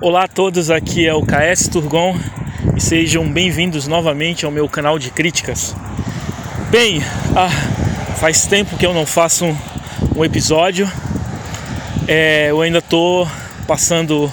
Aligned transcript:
Olá 0.00 0.24
a 0.24 0.28
todos, 0.28 0.70
aqui 0.70 1.08
é 1.08 1.12
o 1.12 1.22
KS 1.22 1.66
Turgon 1.66 2.16
e 2.76 2.80
sejam 2.80 3.28
bem-vindos 3.28 3.88
novamente 3.88 4.44
ao 4.44 4.52
meu 4.52 4.68
canal 4.68 4.96
de 4.96 5.10
críticas. 5.10 5.74
Bem, 6.70 7.02
ah, 7.34 7.50
faz 8.16 8.46
tempo 8.46 8.76
que 8.76 8.86
eu 8.86 8.94
não 8.94 9.04
faço 9.04 9.44
um, 9.44 9.56
um 10.14 10.24
episódio, 10.24 10.88
é, 12.06 12.46
eu 12.50 12.60
ainda 12.62 12.80
tô 12.80 13.26
passando 13.66 14.32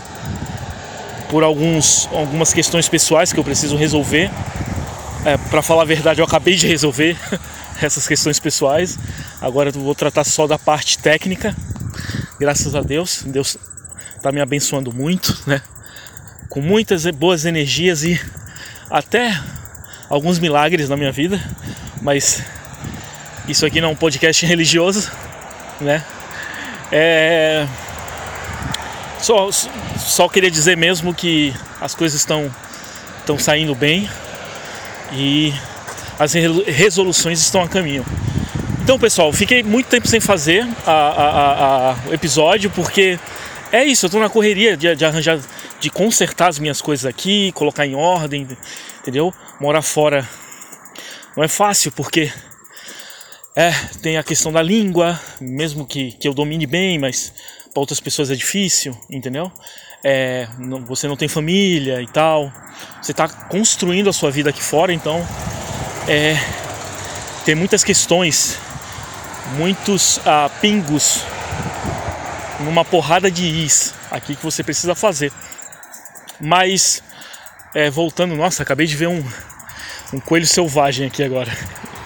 por 1.32 1.42
alguns, 1.42 2.08
algumas 2.12 2.54
questões 2.54 2.88
pessoais 2.88 3.34
que 3.34 3.40
eu 3.40 3.44
preciso 3.44 3.76
resolver. 3.76 4.30
É, 5.26 5.36
para 5.50 5.64
falar 5.64 5.82
a 5.82 5.86
verdade, 5.86 6.22
eu 6.22 6.26
acabei 6.26 6.54
de 6.54 6.68
resolver 6.68 7.18
essas 7.82 8.08
questões 8.08 8.40
pessoais. 8.40 9.00
Agora 9.42 9.70
eu 9.70 9.82
vou 9.82 9.96
tratar 9.96 10.26
só 10.26 10.46
da 10.46 10.60
parte 10.60 11.00
técnica. 11.00 11.56
Graças 12.40 12.76
a 12.76 12.82
Deus, 12.82 13.24
Deus 13.26 13.58
está 14.26 14.32
me 14.32 14.42
abençoando 14.42 14.92
muito, 14.92 15.38
né? 15.46 15.62
Com 16.50 16.60
muitas 16.60 17.06
boas 17.12 17.46
energias 17.46 18.04
e 18.04 18.20
até 18.90 19.40
alguns 20.10 20.40
milagres 20.40 20.90
na 20.90 20.98
minha 20.98 21.12
vida, 21.12 21.40
mas 22.02 22.42
isso 23.48 23.68
aqui 23.68 23.80
não 23.80 23.90
é 23.90 23.92
um 23.92 23.96
podcast 23.96 24.44
religioso, 24.48 25.12
né? 25.80 26.04
É... 26.92 27.68
Só, 29.20 29.52
só 29.52 30.28
queria 30.28 30.50
dizer 30.50 30.76
mesmo 30.76 31.14
que 31.14 31.54
as 31.80 31.94
coisas 31.94 32.20
estão 32.20 32.52
estão 33.20 33.38
saindo 33.38 33.74
bem 33.76 34.10
e 35.14 35.54
as 36.18 36.34
resoluções 36.34 37.40
estão 37.40 37.62
a 37.62 37.68
caminho. 37.68 38.06
Então, 38.82 39.00
pessoal, 39.00 39.32
fiquei 39.34 39.64
muito 39.64 39.88
tempo 39.88 40.08
sem 40.08 40.20
fazer 40.20 40.68
a, 40.86 40.92
a, 40.92 41.92
a, 41.92 41.96
o 42.08 42.14
episódio 42.14 42.70
porque 42.70 43.20
é 43.76 43.86
isso, 43.86 44.06
eu 44.06 44.10
tô 44.10 44.20
na 44.20 44.30
correria 44.30 44.78
de, 44.78 44.96
de, 44.96 45.06
arranjar, 45.06 45.40
de 45.80 45.90
consertar 45.90 46.50
as 46.50 46.60
minhas 46.60 46.82
coisas 46.82 47.06
aqui, 47.06 47.52
colocar 47.52 47.86
em 47.86 47.96
ordem, 47.96 48.48
entendeu? 49.02 49.34
Morar 49.60 49.82
fora 49.82 50.28
não 51.36 51.44
é 51.44 51.48
fácil 51.48 51.92
porque 51.92 52.32
é, 53.56 53.72
tem 54.02 54.18
a 54.18 54.24
questão 54.24 54.52
da 54.52 54.62
língua, 54.62 55.20
mesmo 55.40 55.86
que, 55.86 56.12
que 56.14 56.28
eu 56.28 56.34
domine 56.34 56.66
bem, 56.66 56.98
mas 56.98 57.34
para 57.74 57.82
outras 57.82 58.00
pessoas 58.00 58.32
é 58.32 58.36
difícil, 58.36 58.98
entendeu? 59.10 59.52
É, 60.04 60.48
não, 60.60 60.86
você 60.86 61.08
não 61.08 61.18
tem 61.18 61.28
família 61.28 62.02
e 62.02 62.08
tal, 62.08 62.52
você 63.02 63.12
está 63.12 63.28
construindo 63.28 64.10
a 64.10 64.14
sua 64.14 64.32
vida 64.32 64.50
aqui 64.50 64.62
fora, 64.62 64.94
então 64.94 65.26
é, 66.08 66.36
tem 67.44 67.56
muitas 67.56 67.84
questões, 67.84 68.58
muitos 69.58 70.20
ah, 70.26 70.50
pingos 70.62 71.24
numa 72.60 72.86
porrada 72.86 73.30
de 73.30 73.46
is 73.46 73.94
aqui 74.10 74.36
que 74.36 74.44
você 74.44 74.64
precisa 74.64 74.96
fazer. 74.96 75.32
Mas, 76.40 77.02
é, 77.74 77.90
voltando, 77.90 78.36
nossa, 78.36 78.64
acabei 78.64 78.88
de 78.88 78.96
ver 78.96 79.08
um, 79.08 79.24
um 80.14 80.20
coelho 80.20 80.48
selvagem 80.48 81.08
aqui 81.08 81.24
agora. 81.24 81.52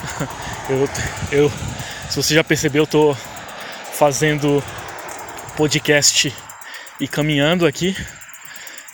eu, 0.69 0.89
eu, 1.31 1.51
se 2.09 2.15
você 2.15 2.33
já 2.33 2.43
percebeu, 2.43 2.83
eu 2.83 2.87
tô 2.87 3.17
fazendo 3.93 4.63
podcast 5.55 6.33
e 6.99 7.07
caminhando 7.07 7.65
aqui. 7.65 7.95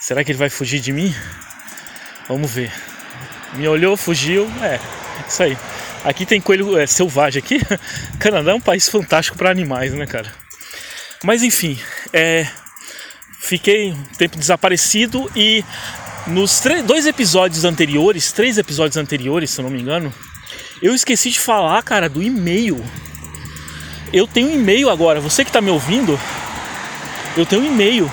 Será 0.00 0.22
que 0.22 0.30
ele 0.30 0.38
vai 0.38 0.50
fugir 0.50 0.80
de 0.80 0.92
mim? 0.92 1.14
Vamos 2.28 2.50
ver. 2.50 2.72
Me 3.54 3.66
olhou, 3.68 3.96
fugiu. 3.96 4.46
É, 4.62 4.78
isso 5.28 5.42
aí. 5.42 5.56
Aqui 6.04 6.24
tem 6.24 6.40
coelho 6.40 6.78
é, 6.78 6.86
selvagem 6.86 7.42
aqui. 7.42 7.60
Canadá 8.18 8.52
é 8.52 8.54
um 8.54 8.60
país 8.60 8.88
fantástico 8.88 9.36
para 9.36 9.50
animais, 9.50 9.92
né, 9.92 10.06
cara? 10.06 10.45
Mas 11.22 11.42
enfim, 11.42 11.78
é, 12.12 12.46
fiquei 13.40 13.92
um 13.92 14.02
tempo 14.18 14.36
desaparecido 14.36 15.30
e 15.34 15.64
nos 16.26 16.60
dois 16.84 17.06
episódios 17.06 17.64
anteriores, 17.64 18.32
três 18.32 18.58
episódios 18.58 18.96
anteriores, 18.96 19.50
se 19.50 19.60
eu 19.60 19.62
não 19.62 19.70
me 19.70 19.80
engano, 19.80 20.12
eu 20.82 20.92
esqueci 20.94 21.30
de 21.30 21.40
falar, 21.40 21.82
cara, 21.82 22.08
do 22.08 22.22
e-mail. 22.22 22.84
Eu 24.12 24.26
tenho 24.26 24.48
um 24.48 24.54
e-mail 24.54 24.90
agora. 24.90 25.20
Você 25.20 25.44
que 25.44 25.50
está 25.50 25.60
me 25.60 25.70
ouvindo, 25.70 26.18
eu 27.36 27.46
tenho 27.46 27.62
um 27.62 27.66
e-mail. 27.66 28.10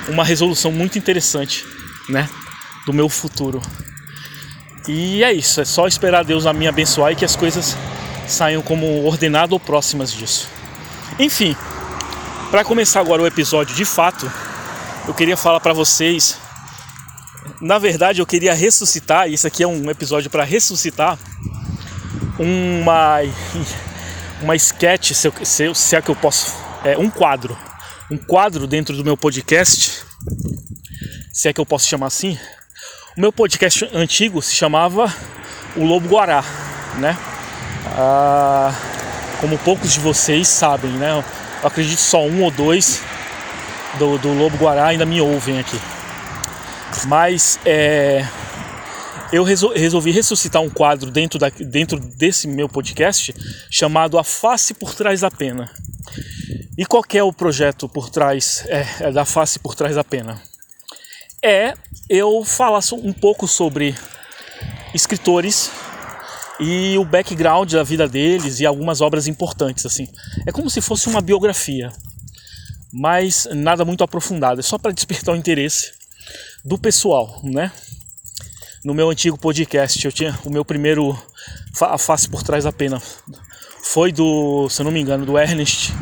uma 0.08 0.22
resolução 0.22 0.70
muito 0.70 0.96
interessante, 0.96 1.64
né, 2.08 2.28
do 2.86 2.92
meu 2.92 3.08
futuro. 3.08 3.60
E 4.88 5.24
é 5.24 5.32
isso, 5.32 5.60
é 5.60 5.64
só 5.64 5.86
esperar 5.86 6.24
Deus 6.24 6.46
a 6.46 6.52
me 6.52 6.68
abençoar 6.68 7.12
e 7.12 7.16
que 7.16 7.24
as 7.24 7.34
coisas 7.34 7.76
saiam 8.26 8.62
como 8.62 9.04
ordenado 9.04 9.54
ou 9.54 9.60
próximas 9.60 10.12
disso. 10.12 10.48
Enfim, 11.18 11.56
para 12.50 12.64
começar 12.64 13.00
agora 13.00 13.22
o 13.22 13.26
episódio 13.26 13.74
de 13.74 13.84
fato, 13.84 14.30
eu 15.06 15.14
queria 15.14 15.36
falar 15.36 15.60
para 15.60 15.72
vocês. 15.72 16.38
Na 17.60 17.78
verdade, 17.78 18.20
eu 18.20 18.26
queria 18.26 18.54
ressuscitar, 18.54 19.28
e 19.28 19.34
isso 19.34 19.46
aqui 19.46 19.62
é 19.62 19.66
um 19.66 19.90
episódio 19.90 20.30
para 20.30 20.44
ressuscitar 20.44 21.18
uma 22.38 23.20
uma 24.40 24.54
sketch, 24.54 25.12
se, 25.12 25.28
eu, 25.64 25.74
se 25.74 25.96
é 25.96 26.02
que 26.02 26.10
eu 26.10 26.16
posso, 26.16 26.54
é 26.84 26.96
um 26.98 27.08
quadro, 27.08 27.56
um 28.10 28.16
quadro 28.16 28.66
dentro 28.66 28.96
do 28.96 29.04
meu 29.04 29.16
podcast, 29.16 30.04
se 31.32 31.48
é 31.48 31.52
que 31.52 31.60
eu 31.60 31.66
posso 31.66 31.88
chamar 31.88 32.06
assim, 32.06 32.38
o 33.16 33.20
meu 33.20 33.32
podcast 33.32 33.88
antigo 33.94 34.42
se 34.42 34.54
chamava 34.54 35.12
O 35.74 35.84
Lobo 35.84 36.06
Guará, 36.06 36.44
né? 36.98 37.16
Ah, 37.96 38.74
como 39.40 39.56
poucos 39.58 39.94
de 39.94 40.00
vocês 40.00 40.46
sabem, 40.46 40.90
né? 40.90 41.12
Eu 41.12 41.66
acredito 41.66 41.98
só 41.98 42.22
um 42.22 42.42
ou 42.42 42.50
dois 42.50 43.00
do, 43.98 44.18
do 44.18 44.34
Lobo 44.34 44.58
Guará 44.58 44.88
ainda 44.88 45.06
me 45.06 45.18
ouvem 45.20 45.58
aqui. 45.58 45.80
Mas 47.06 47.58
é, 47.64 48.26
eu 49.32 49.42
resolvi 49.42 50.10
ressuscitar 50.10 50.60
um 50.60 50.68
quadro 50.68 51.10
dentro, 51.10 51.38
da, 51.38 51.48
dentro 51.48 51.98
desse 51.98 52.46
meu 52.46 52.68
podcast 52.68 53.34
chamado 53.70 54.18
A 54.18 54.24
Face 54.24 54.74
por 54.74 54.94
Trás 54.94 55.22
da 55.22 55.30
Pena. 55.30 55.70
E 56.76 56.84
qual 56.84 57.02
é 57.14 57.22
o 57.22 57.32
projeto 57.32 57.88
por 57.88 58.10
trás 58.10 58.62
é, 58.66 58.86
é 59.00 59.10
da 59.10 59.24
face 59.24 59.58
por 59.58 59.74
trás 59.74 59.96
da 59.96 60.04
pena? 60.04 60.38
É 61.46 61.74
eu 62.08 62.44
falar 62.44 62.80
um 62.92 63.12
pouco 63.12 63.46
sobre 63.46 63.94
escritores 64.92 65.70
e 66.58 66.98
o 66.98 67.04
background 67.04 67.72
da 67.72 67.84
vida 67.84 68.08
deles 68.08 68.58
e 68.58 68.66
algumas 68.66 69.00
obras 69.00 69.28
importantes 69.28 69.86
assim. 69.86 70.08
É 70.44 70.50
como 70.50 70.68
se 70.68 70.80
fosse 70.80 71.08
uma 71.08 71.20
biografia, 71.20 71.92
mas 72.92 73.46
nada 73.52 73.84
muito 73.84 74.02
aprofundado, 74.02 74.58
é 74.58 74.62
só 74.62 74.76
para 74.76 74.90
despertar 74.90 75.34
o 75.34 75.38
interesse 75.38 75.92
do 76.64 76.76
pessoal, 76.76 77.40
né? 77.44 77.70
No 78.84 78.92
meu 78.92 79.08
antigo 79.08 79.38
podcast, 79.38 80.04
eu 80.04 80.12
tinha 80.12 80.36
o 80.44 80.50
meu 80.50 80.64
primeiro 80.64 81.16
a 81.80 81.98
face 81.98 82.28
por 82.28 82.42
trás 82.42 82.64
da 82.64 82.72
pena 82.72 83.00
foi 83.82 84.10
do, 84.10 84.68
se 84.68 84.80
eu 84.80 84.84
não 84.84 84.90
me 84.90 85.00
engano, 85.00 85.24
do 85.24 85.38
Ernest 85.38 85.92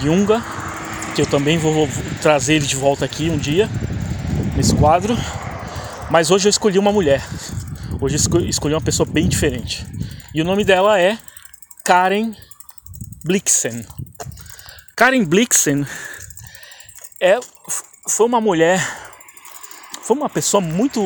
Junga, 0.00 0.44
que 1.16 1.22
eu 1.22 1.26
também 1.26 1.58
vou, 1.58 1.72
vou 1.72 1.88
trazer 2.22 2.54
ele 2.54 2.66
de 2.66 2.76
volta 2.76 3.04
aqui 3.04 3.28
um 3.28 3.36
dia 3.36 3.68
nesse 4.56 4.74
quadro. 4.74 5.16
Mas 6.10 6.30
hoje 6.30 6.48
eu 6.48 6.50
escolhi 6.50 6.78
uma 6.78 6.92
mulher. 6.92 7.22
Hoje 8.00 8.16
eu 8.16 8.40
escolhi 8.48 8.74
uma 8.74 8.80
pessoa 8.80 9.06
bem 9.08 9.28
diferente. 9.28 9.86
E 10.34 10.40
o 10.40 10.44
nome 10.44 10.64
dela 10.64 11.00
é 11.00 11.18
Karen 11.84 12.32
Blixen. 13.24 13.84
Karen 14.96 15.24
Blixen 15.24 15.86
é, 17.20 17.38
foi 18.08 18.26
uma 18.26 18.40
mulher 18.40 18.80
foi 20.06 20.16
uma 20.16 20.30
pessoa 20.30 20.60
muito. 20.60 21.00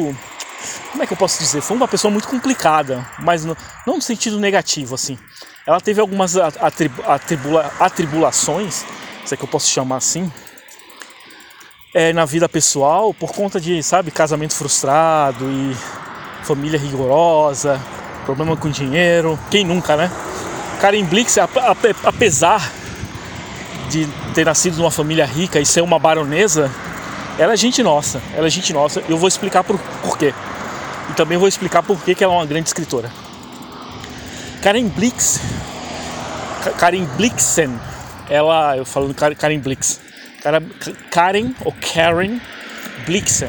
Como 0.91 1.03
é 1.03 1.07
que 1.07 1.13
eu 1.15 1.17
posso 1.17 1.39
dizer? 1.39 1.63
Foi 1.63 1.75
uma 1.75 1.89
pessoa 1.89 2.11
muito 2.11 2.29
complicada, 2.29 3.09
mas 3.19 3.47
no, 3.47 3.57
não 3.87 3.97
no 3.97 4.03
sentido 4.03 4.39
negativo, 4.39 4.95
assim. 4.95 5.19
Ela 5.67 5.81
teve 5.81 6.03
algumas 6.03 6.37
atribu, 6.37 7.03
atribula, 7.07 7.73
atribulações, 7.81 8.85
se 9.25 9.33
é 9.33 9.37
que 9.39 9.43
eu 9.43 9.49
posso 9.49 9.71
chamar 9.71 9.97
assim, 9.97 10.31
é, 11.93 12.13
na 12.13 12.25
vida 12.25 12.49
pessoal, 12.49 13.13
por 13.13 13.33
conta 13.33 13.61
de, 13.61 13.83
sabe, 13.83 14.11
casamento 14.11 14.55
frustrado 14.55 15.51
e 15.51 15.77
família 16.45 16.79
rigorosa, 16.79 17.81
problema 18.25 18.57
com 18.57 18.71
dinheiro, 18.71 19.39
quem 19.51 19.65
nunca, 19.65 19.97
né? 19.97 20.11
Karen 20.81 21.05
Blix, 21.05 21.37
apesar 22.05 22.71
de 23.91 24.07
ter 24.35 24.47
nascido 24.47 24.79
numa 24.79 24.91
família 24.91 25.27
rica 25.27 25.59
e 25.59 25.67
ser 25.67 25.83
uma 25.83 25.99
baronesa, 25.99 26.71
ela 27.39 27.53
é 27.53 27.57
gente 27.57 27.83
nossa, 27.83 28.23
ela 28.35 28.47
é 28.47 28.51
gente 28.51 28.73
nossa. 28.73 29.03
Eu 29.09 29.19
vou 29.19 29.29
explicar 29.29 29.65
por, 29.65 29.79
por 30.03 30.17
quê. 30.17 30.33
E 31.11 31.13
também 31.15 31.37
vou 31.37 31.49
explicar 31.49 31.83
por 31.83 32.01
que 32.03 32.23
ela 32.23 32.35
é 32.35 32.37
uma 32.37 32.47
grande 32.47 32.69
escritora. 32.69 33.11
Karen 34.63 34.89
Blix, 34.89 35.41
Karen 36.79 37.05
Blixen, 37.17 37.79
ela, 38.29 38.77
eu 38.77 38.85
falando 38.85 39.15
Karen 39.15 39.59
Blix, 39.59 39.99
Karen 41.11 41.55
ou 41.65 41.73
Karen 41.73 42.41
Blixen, 43.05 43.49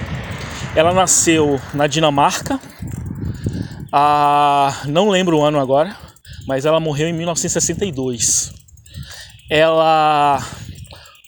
ela 0.75 0.93
nasceu 0.93 1.59
na 1.73 1.87
Dinamarca, 1.87 2.59
a, 3.91 4.83
não 4.85 5.09
lembro 5.09 5.37
o 5.37 5.43
ano 5.43 5.59
agora, 5.59 5.95
mas 6.47 6.65
ela 6.65 6.79
morreu 6.79 7.07
em 7.07 7.13
1962. 7.13 8.53
Ela 9.49 10.41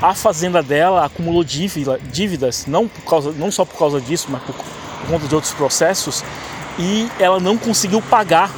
a 0.01 0.13
fazenda 0.13 0.61
dela 0.61 1.05
acumulou 1.05 1.43
dívida, 1.43 1.99
dívidas, 2.11 2.65
não, 2.65 2.87
por 2.87 3.03
causa, 3.03 3.31
não 3.31 3.51
só 3.51 3.63
por 3.63 3.77
causa 3.77 4.01
disso, 4.01 4.27
mas 4.29 4.41
por, 4.43 4.55
por 4.55 5.07
conta 5.07 5.27
de 5.27 5.35
outros 5.35 5.53
processos, 5.53 6.23
e 6.77 7.09
ela 7.19 7.39
não 7.39 7.57
conseguiu 7.57 8.01
pagar 8.01 8.51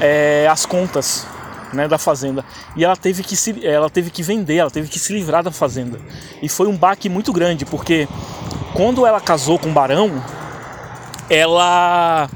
é, 0.00 0.46
as 0.50 0.66
contas 0.66 1.26
né, 1.72 1.88
da 1.88 1.98
fazenda. 1.98 2.44
E 2.76 2.84
ela 2.84 2.96
teve, 2.96 3.22
que 3.22 3.36
se, 3.36 3.64
ela 3.66 3.90
teve 3.90 4.10
que 4.10 4.22
vender, 4.22 4.56
ela 4.56 4.70
teve 4.70 4.88
que 4.88 4.98
se 4.98 5.12
livrar 5.12 5.42
da 5.42 5.50
fazenda. 5.50 6.00
E 6.42 6.48
foi 6.48 6.66
um 6.66 6.76
baque 6.76 7.08
muito 7.08 7.32
grande, 7.32 7.64
porque 7.64 8.08
quando 8.74 9.06
ela 9.06 9.20
casou 9.20 9.58
com 9.58 9.70
o 9.70 9.72
barão, 9.72 10.22
ela. 11.28 12.28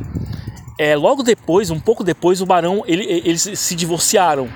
É, 0.79 0.97
logo 0.97 1.23
depois, 1.23 1.71
um 1.71 1.79
pouco 1.79 2.03
depois, 2.03 2.41
o 2.41 2.47
barão 2.47 2.83
ele, 2.87 3.05
eles 3.05 3.49
se 3.55 3.75
divorciaram. 3.75 4.49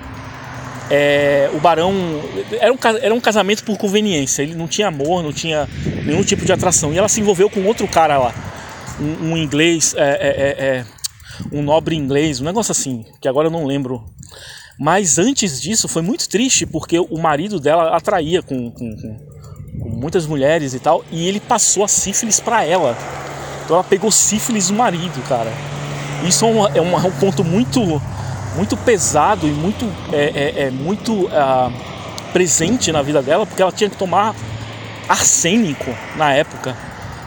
É, 0.89 1.49
o 1.53 1.59
barão 1.59 1.93
era 2.59 2.71
um, 2.71 2.77
era 3.01 3.13
um 3.13 3.19
casamento 3.19 3.63
por 3.63 3.77
conveniência, 3.77 4.41
ele 4.41 4.55
não 4.55 4.67
tinha 4.67 4.87
amor, 4.87 5.21
não 5.21 5.33
tinha 5.33 5.67
nenhum 6.05 6.23
tipo 6.23 6.45
de 6.45 6.51
atração. 6.51 6.93
E 6.93 6.97
ela 6.97 7.09
se 7.09 7.19
envolveu 7.19 7.49
com 7.49 7.63
outro 7.65 7.87
cara 7.87 8.17
lá, 8.17 8.33
um, 8.99 9.31
um 9.31 9.37
inglês, 9.37 9.93
é, 9.97 10.01
é, 10.01 10.65
é, 10.65 10.65
é 10.65 10.85
um 11.51 11.61
nobre 11.61 11.95
inglês, 11.95 12.39
um 12.41 12.45
negócio 12.45 12.71
assim, 12.71 13.05
que 13.21 13.27
agora 13.27 13.47
eu 13.47 13.51
não 13.51 13.65
lembro. 13.65 14.03
Mas 14.79 15.17
antes 15.17 15.61
disso 15.61 15.87
foi 15.87 16.01
muito 16.01 16.29
triste 16.29 16.65
porque 16.65 16.99
o 16.99 17.17
marido 17.17 17.59
dela 17.59 17.95
atraía 17.95 18.41
com, 18.41 18.71
com, 18.71 18.95
com 19.81 19.89
muitas 19.89 20.27
mulheres 20.27 20.73
e 20.73 20.79
tal, 20.79 21.03
e 21.11 21.27
ele 21.27 21.39
passou 21.39 21.83
a 21.83 21.87
sífilis 21.87 22.39
para 22.39 22.63
ela. 22.63 22.95
Então 23.63 23.75
ela 23.75 23.83
pegou 23.83 24.11
sífilis 24.11 24.67
do 24.67 24.75
marido, 24.75 25.21
cara. 25.27 25.51
Isso 26.27 26.45
é, 26.45 26.49
é, 26.49 26.77
é 26.77 26.81
um 26.81 27.11
ponto 27.19 27.43
muito 27.43 28.01
muito 28.57 28.75
pesado 28.75 29.47
e 29.47 29.51
muito, 29.51 29.85
é, 30.11 30.31
é, 30.33 30.63
é 30.63 30.71
muito 30.71 31.27
uh, 31.27 31.71
presente 32.33 32.91
na 32.91 33.03
vida 33.03 33.21
dela, 33.21 33.45
porque 33.45 33.61
ela 33.61 33.71
tinha 33.71 33.87
que 33.89 33.95
tomar 33.95 34.35
arsênico 35.07 35.95
na 36.15 36.33
época 36.33 36.75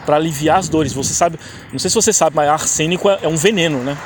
para 0.05 0.17
aliviar 0.17 0.59
as 0.59 0.69
dores. 0.69 0.93
Você 0.93 1.15
sabe, 1.15 1.39
não 1.71 1.79
sei 1.79 1.89
se 1.89 1.95
você 1.95 2.13
sabe, 2.13 2.35
mas 2.35 2.49
arsênico 2.49 3.09
é, 3.09 3.21
é 3.23 3.29
um 3.29 3.37
veneno, 3.37 3.79
né? 3.85 3.97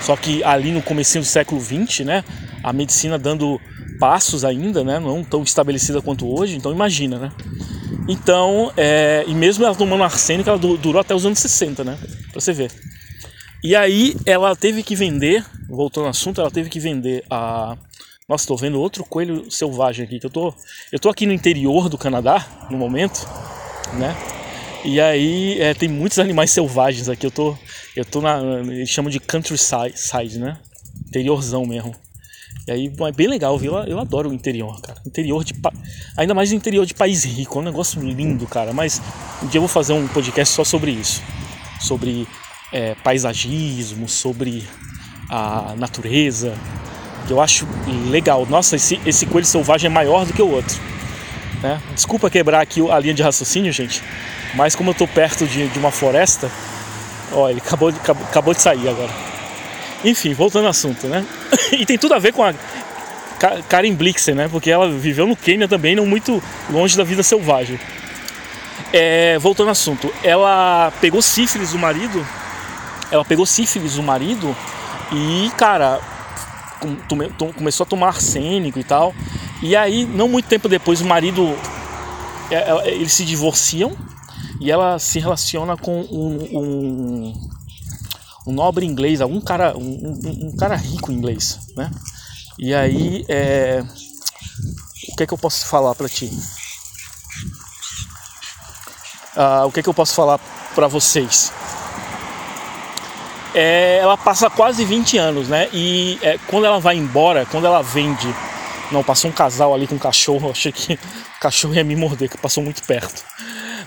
Só 0.00 0.16
que 0.16 0.42
ali 0.42 0.72
no 0.72 0.80
começo 0.80 1.18
do 1.18 1.24
século 1.24 1.60
XX, 1.60 2.00
né, 2.06 2.24
a 2.62 2.72
medicina 2.72 3.18
dando 3.18 3.60
passos 3.98 4.44
ainda, 4.44 4.82
né, 4.82 4.98
não 4.98 5.22
tão 5.22 5.42
estabelecida 5.42 6.02
quanto 6.02 6.26
hoje, 6.28 6.56
então 6.56 6.72
imagina, 6.72 7.18
né? 7.18 7.32
Então, 8.08 8.72
é, 8.76 9.24
e 9.26 9.34
mesmo 9.34 9.64
ela 9.64 9.74
tomando 9.74 10.02
arsênico, 10.02 10.48
ela 10.48 10.58
durou 10.58 11.00
até 11.00 11.14
os 11.14 11.24
anos 11.24 11.38
60, 11.38 11.84
né? 11.84 11.98
Pra 12.32 12.40
você 12.40 12.52
ver. 12.52 12.70
E 13.62 13.76
aí 13.76 14.16
ela 14.26 14.56
teve 14.56 14.82
que 14.82 14.96
vender, 14.96 15.44
voltando 15.68 16.04
ao 16.04 16.10
assunto, 16.10 16.40
ela 16.40 16.50
teve 16.50 16.68
que 16.68 16.80
vender 16.80 17.24
a. 17.30 17.76
Nossa, 18.28 18.46
tô 18.46 18.56
vendo 18.56 18.80
outro 18.80 19.04
coelho 19.04 19.48
selvagem 19.50 20.04
aqui, 20.04 20.18
que 20.18 20.26
eu 20.26 20.30
tô. 20.30 20.52
Eu 20.90 20.98
tô 20.98 21.08
aqui 21.08 21.26
no 21.26 21.32
interior 21.32 21.88
do 21.88 21.96
Canadá, 21.96 22.44
no 22.70 22.76
momento, 22.76 23.24
né? 23.94 24.16
E 24.84 25.00
aí 25.00 25.60
é, 25.60 25.74
tem 25.74 25.88
muitos 25.88 26.18
animais 26.18 26.50
selvagens 26.50 27.08
aqui. 27.08 27.24
Eu 27.24 27.30
tô. 27.30 27.56
Eu 27.94 28.04
tô 28.04 28.20
na. 28.20 28.40
Eles 28.66 28.88
chamam 28.88 29.10
de 29.10 29.20
countryside, 29.20 30.40
né? 30.40 30.58
Interiorzão 31.06 31.64
mesmo. 31.64 31.94
E 32.66 32.70
aí 32.70 32.92
é 33.00 33.12
bem 33.12 33.26
legal, 33.26 33.58
viu? 33.58 33.76
Eu, 33.78 33.98
adoro 33.98 34.30
o 34.30 34.32
interior, 34.32 34.80
cara. 34.80 35.00
Interior 35.04 35.42
de. 35.42 35.52
Ainda 36.16 36.32
mais 36.32 36.52
interior 36.52 36.86
de 36.86 36.94
país 36.94 37.24
rico. 37.24 37.58
É 37.58 37.62
um 37.62 37.64
negócio 37.64 38.00
lindo, 38.00 38.46
cara. 38.46 38.72
Mas 38.72 39.02
um 39.42 39.46
dia 39.46 39.58
eu 39.58 39.62
vou 39.62 39.68
fazer 39.68 39.92
um 39.92 40.06
podcast 40.06 40.54
só 40.54 40.62
sobre 40.62 40.92
isso. 40.92 41.20
Sobre 41.80 42.26
é, 42.72 42.94
paisagismo, 43.02 44.08
sobre 44.08 44.64
a 45.28 45.74
natureza. 45.76 46.54
Que 47.26 47.32
eu 47.32 47.40
acho 47.40 47.66
legal. 48.08 48.46
Nossa, 48.46 48.76
esse, 48.76 49.00
esse 49.04 49.26
coelho 49.26 49.46
selvagem 49.46 49.90
é 49.90 49.92
maior 49.92 50.24
do 50.24 50.32
que 50.32 50.42
o 50.42 50.50
outro. 50.50 50.80
Né? 51.62 51.80
Desculpa 51.94 52.30
quebrar 52.30 52.60
aqui 52.60 52.80
a 52.88 52.98
linha 52.98 53.14
de 53.14 53.22
raciocínio, 53.22 53.72
gente. 53.72 54.02
Mas 54.54 54.76
como 54.76 54.90
eu 54.90 54.92
estou 54.92 55.08
perto 55.08 55.46
de, 55.46 55.68
de, 55.68 55.78
uma 55.78 55.90
floresta, 55.90 56.50
ó, 57.32 57.48
ele 57.48 57.60
acabou 57.60 57.90
de, 57.90 57.98
acabou 58.00 58.54
de 58.54 58.60
sair 58.60 58.88
agora. 58.88 59.31
Enfim, 60.04 60.34
voltando 60.34 60.64
ao 60.64 60.70
assunto, 60.70 61.06
né? 61.06 61.24
e 61.72 61.86
tem 61.86 61.96
tudo 61.96 62.14
a 62.14 62.18
ver 62.18 62.32
com 62.32 62.42
a 62.42 62.52
Karen 63.68 63.94
Blixen, 63.94 64.34
né? 64.34 64.48
Porque 64.48 64.70
ela 64.70 64.90
viveu 64.90 65.26
no 65.26 65.36
Quênia 65.36 65.68
também, 65.68 65.94
não 65.94 66.06
muito 66.06 66.42
longe 66.70 66.96
da 66.96 67.04
vida 67.04 67.22
selvagem. 67.22 67.78
É, 68.92 69.38
voltando 69.38 69.68
ao 69.68 69.72
assunto, 69.72 70.12
ela 70.22 70.92
pegou 71.00 71.22
sífilis 71.22 71.72
do 71.72 71.78
marido, 71.78 72.26
ela 73.10 73.24
pegou 73.24 73.46
sífilis 73.46 73.94
do 73.94 74.02
marido 74.02 74.54
e, 75.12 75.50
cara, 75.56 76.00
começou 77.56 77.84
a 77.84 77.86
tomar 77.86 78.08
arsênico 78.08 78.78
e 78.78 78.84
tal. 78.84 79.14
E 79.62 79.76
aí, 79.76 80.04
não 80.04 80.28
muito 80.28 80.48
tempo 80.48 80.68
depois, 80.68 81.00
o 81.00 81.04
marido, 81.04 81.56
é, 82.50 82.56
é, 82.56 82.94
eles 82.94 83.12
se 83.12 83.24
divorciam 83.24 83.96
e 84.60 84.70
ela 84.70 84.98
se 84.98 85.18
relaciona 85.18 85.76
com 85.76 86.00
um, 86.00 86.58
um, 86.58 87.50
um 88.46 88.52
nobre 88.52 88.84
inglês, 88.84 89.20
algum 89.20 89.40
cara, 89.40 89.76
um, 89.76 90.20
um, 90.24 90.56
cara 90.56 90.76
rico 90.76 91.12
inglês, 91.12 91.58
né? 91.76 91.90
E 92.58 92.74
aí, 92.74 93.24
é, 93.28 93.82
o 95.12 95.16
que 95.16 95.22
é 95.22 95.26
que 95.26 95.34
eu 95.34 95.38
posso 95.38 95.66
falar 95.66 95.94
para 95.94 96.08
ti? 96.08 96.30
Ah, 99.36 99.64
o 99.64 99.72
que 99.72 99.80
é 99.80 99.82
que 99.82 99.88
eu 99.88 99.94
posso 99.94 100.14
falar 100.14 100.38
para 100.74 100.86
vocês? 100.86 101.52
É, 103.54 103.98
ela 103.98 104.16
passa 104.16 104.48
quase 104.50 104.84
20 104.84 105.18
anos, 105.18 105.48
né? 105.48 105.68
E 105.72 106.18
é, 106.22 106.38
quando 106.46 106.64
ela 106.64 106.80
vai 106.80 106.96
embora, 106.96 107.46
quando 107.46 107.66
ela 107.66 107.82
vende. 107.82 108.34
Não, 108.90 109.02
passou 109.02 109.30
um 109.30 109.32
casal 109.32 109.74
ali 109.74 109.86
com 109.86 109.94
um 109.94 109.98
cachorro, 109.98 110.50
achei 110.52 110.72
que 110.72 110.94
o 110.94 111.40
cachorro 111.40 111.74
ia 111.74 111.84
me 111.84 111.96
morder, 111.96 112.28
que 112.28 112.38
passou 112.38 112.62
muito 112.62 112.82
perto. 112.82 113.24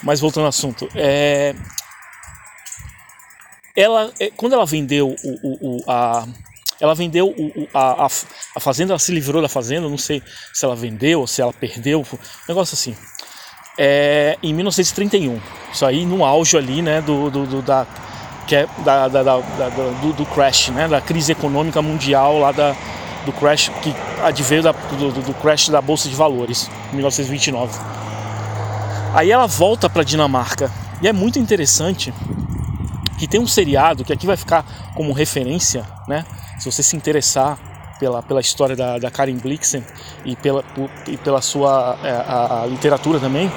Mas 0.03 0.19
voltando 0.19 0.43
ao 0.43 0.49
assunto, 0.49 0.87
é, 0.95 1.55
ela, 3.75 4.11
é, 4.19 4.31
quando 4.35 4.53
ela 4.53 4.65
vendeu 4.65 5.15
o, 5.23 5.29
o, 5.43 5.77
o 5.77 5.83
a, 5.87 6.25
ela 6.79 6.95
vendeu 6.95 7.27
o, 7.27 7.67
a, 7.73 8.07
a, 8.55 8.59
fazenda, 8.59 8.93
ela 8.93 8.99
se 8.99 9.11
livrou 9.11 9.41
da 9.41 9.49
fazenda, 9.49 9.87
não 9.87 9.97
sei 9.97 10.21
se 10.53 10.65
ela 10.65 10.75
vendeu 10.75 11.21
ou 11.21 11.27
se 11.27 11.41
ela 11.41 11.53
perdeu, 11.53 12.01
um 12.01 12.17
negócio 12.47 12.73
assim. 12.73 12.95
É, 13.77 14.37
em 14.41 14.53
1931, 14.53 15.39
isso 15.73 15.85
aí 15.85 16.05
no 16.05 16.23
auge 16.23 16.57
ali, 16.57 16.81
né, 16.81 17.01
do, 17.01 17.29
do, 17.29 17.45
do 17.45 17.61
da, 17.61 17.85
que 18.47 18.55
é 18.55 18.67
da, 18.85 19.07
da, 19.07 19.23
da, 19.23 19.39
do, 20.01 20.13
do, 20.13 20.25
crash, 20.25 20.69
né, 20.69 20.87
da 20.87 21.01
crise 21.01 21.33
econômica 21.33 21.81
mundial 21.81 22.39
lá 22.39 22.53
da, 22.53 22.73
do 23.25 23.33
crash 23.33 23.69
que 23.81 23.93
adveio 24.23 24.63
da, 24.63 24.71
do, 24.71 25.11
do 25.11 25.33
crash 25.35 25.67
da 25.67 25.81
bolsa 25.81 26.07
de 26.07 26.15
valores, 26.15 26.69
em 26.91 26.95
1929. 26.95 27.77
Aí 29.13 29.31
ela 29.31 29.47
volta 29.47 29.89
para 29.89 30.03
Dinamarca 30.03 30.71
e 31.01 31.07
é 31.07 31.13
muito 31.13 31.37
interessante 31.39 32.13
que 33.17 33.27
tem 33.27 33.39
um 33.39 33.47
seriado 33.47 34.03
que 34.03 34.13
aqui 34.13 34.25
vai 34.25 34.37
ficar 34.37 34.65
como 34.95 35.13
referência, 35.13 35.85
né? 36.07 36.25
Se 36.59 36.71
você 36.71 36.83
se 36.83 36.95
interessar 36.95 37.57
pela, 37.99 38.21
pela 38.21 38.41
história 38.41 38.75
da, 38.75 38.97
da 38.97 39.09
Karen 39.09 39.37
Blixen 39.37 39.83
e 40.25 40.35
pela, 40.35 40.63
e 41.07 41.17
pela 41.17 41.41
sua 41.41 41.97
é, 42.03 42.11
a, 42.11 42.63
a, 42.63 42.65
literatura 42.65 43.19
também, 43.19 43.51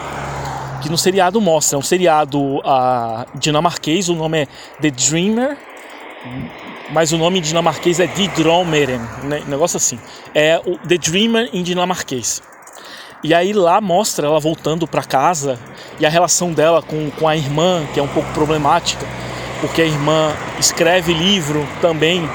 que 0.82 0.88
no 0.88 0.96
seriado 0.96 1.40
mostra, 1.40 1.76
é 1.76 1.78
um 1.78 1.82
seriado 1.82 2.60
a, 2.64 3.26
dinamarquês, 3.34 4.08
o 4.08 4.14
nome 4.14 4.42
é 4.42 4.46
The 4.80 4.90
Dreamer, 4.90 5.56
mas 6.90 7.12
o 7.12 7.18
nome 7.18 7.40
dinamarquês 7.40 8.00
é 8.00 8.06
Die 8.06 8.28
Dromeren, 8.28 9.00
né? 9.24 9.42
negócio 9.46 9.76
assim. 9.76 9.98
É 10.34 10.60
o 10.64 10.78
The 10.78 10.98
Dreamer 10.98 11.50
em 11.52 11.62
dinamarquês. 11.62 12.42
E 13.22 13.34
aí 13.34 13.52
lá 13.52 13.80
mostra 13.80 14.28
ela 14.28 14.38
voltando 14.38 14.86
para 14.86 15.02
casa 15.02 15.58
e 15.98 16.06
a 16.06 16.08
relação 16.08 16.52
dela 16.52 16.80
com, 16.80 17.10
com 17.10 17.26
a 17.26 17.36
irmã, 17.36 17.84
que 17.92 17.98
é 17.98 18.02
um 18.02 18.08
pouco 18.08 18.32
problemática 18.32 19.04
porque 19.60 19.82
a 19.82 19.86
irmã 19.86 20.34
escreve 20.58 21.12
livro 21.12 21.66
também, 21.80 22.28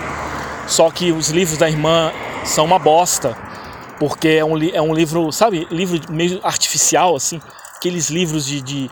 só 0.68 0.89
que 0.92 1.12
os 1.12 1.30
livros 1.30 1.58
da 1.58 1.70
irmã 1.70 2.12
são 2.46 2.65
uma 2.65 2.80
bosta, 2.80 3.38
porque 4.00 4.30
é 4.30 4.46
um, 4.46 4.62
é 4.62 4.82
um 4.82 4.94
livro, 4.94 5.32
sabe, 5.32 5.68
livro 5.72 6.00
meio 6.12 6.39
artificial, 6.44 7.15
assim, 7.15 7.42
aqueles 7.75 8.10
livros 8.10 8.46
de, 8.46 8.62
de 8.62 8.92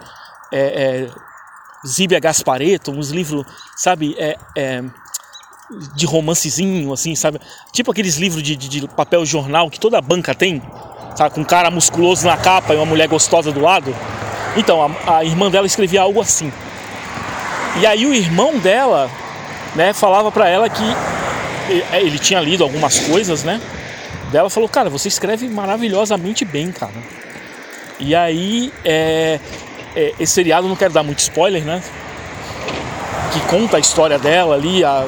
é, 0.51 0.59
é, 0.59 1.09
Zíbia 1.85 2.19
Gaspareto, 2.19 2.91
uns 2.91 3.09
livros, 3.09 3.45
sabe, 3.75 4.15
é, 4.17 4.37
é, 4.55 4.83
de 5.95 6.05
romancezinho, 6.05 6.91
assim, 6.93 7.15
sabe, 7.15 7.39
tipo 7.71 7.91
aqueles 7.91 8.17
livros 8.17 8.43
de, 8.43 8.55
de, 8.55 8.67
de 8.67 8.87
papel 8.87 9.25
jornal 9.25 9.69
que 9.69 9.79
toda 9.79 10.01
banca 10.01 10.33
tem, 10.33 10.61
sabe, 11.15 11.35
com 11.35 11.41
um 11.41 11.45
cara 11.45 11.69
musculoso 11.71 12.25
na 12.25 12.37
capa 12.37 12.73
e 12.73 12.77
uma 12.77 12.85
mulher 12.85 13.07
gostosa 13.07 13.51
do 13.51 13.59
lado. 13.59 13.93
Então, 14.55 14.83
a, 14.83 15.17
a 15.17 15.25
irmã 15.25 15.49
dela 15.49 15.65
escrevia 15.65 16.01
algo 16.01 16.21
assim. 16.21 16.51
E 17.79 17.85
aí 17.85 18.05
o 18.05 18.13
irmão 18.13 18.57
dela, 18.57 19.09
né, 19.75 19.93
falava 19.93 20.31
para 20.31 20.49
ela 20.49 20.69
que 20.69 20.83
é, 21.91 22.01
ele 22.01 22.19
tinha 22.19 22.39
lido 22.39 22.63
algumas 22.63 22.99
coisas, 22.99 23.43
né? 23.43 23.61
Dela 24.31 24.49
falou, 24.49 24.67
cara, 24.67 24.89
você 24.89 25.07
escreve 25.07 25.47
maravilhosamente 25.47 26.43
bem, 26.43 26.71
cara. 26.71 26.93
E 27.99 28.15
aí, 28.15 28.73
é, 28.83 29.39
é, 29.95 30.13
esse 30.19 30.33
seriado, 30.33 30.67
não 30.67 30.75
quero 30.75 30.93
dar 30.93 31.03
muito 31.03 31.19
spoiler, 31.19 31.63
né? 31.63 31.81
Que 33.31 33.39
conta 33.41 33.77
a 33.77 33.79
história 33.79 34.17
dela 34.17 34.55
ali, 34.55 34.83
a, 34.83 35.05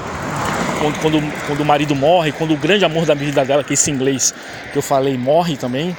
quando, 0.80 1.00
quando, 1.02 1.48
quando 1.48 1.60
o 1.62 1.66
marido 1.66 1.96
morre, 1.96 2.32
quando 2.32 2.54
o 2.54 2.58
grande 2.58 2.86
amor 2.86 3.06
da 3.06 3.14
vida 3.14 3.44
dela, 3.44 3.64
que 3.64 3.74
esse 3.74 3.90
inglês 3.90 4.34
que 4.72 4.78
eu 4.78 4.82
falei, 4.82 5.18
morre 5.18 5.58
também. 5.58 5.96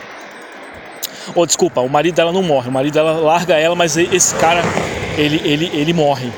Ou 1.35 1.42
oh, 1.42 1.47
desculpa, 1.47 1.80
o 1.80 1.88
marido 1.88 2.14
dela 2.14 2.33
não 2.33 2.42
morre, 2.42 2.68
o 2.68 2.73
marido 2.73 2.92
dela 2.92 3.12
larga 3.12 3.56
ela, 3.56 3.75
mas 3.75 3.97
esse 3.97 4.35
cara, 4.35 4.62
ele, 5.16 5.40
ele, 5.44 5.71
ele 5.73 5.92
morre. 5.92 6.30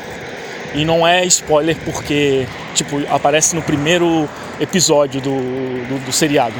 E 0.76 0.84
não 0.84 1.06
é 1.06 1.24
spoiler 1.24 1.74
porque, 1.84 2.46
tipo, 2.74 2.98
aparece 3.10 3.56
no 3.56 3.62
primeiro 3.62 4.28
episódio 4.60 5.22
do, 5.22 5.30
do, 5.30 6.04
do 6.04 6.12
seriado. 6.12 6.54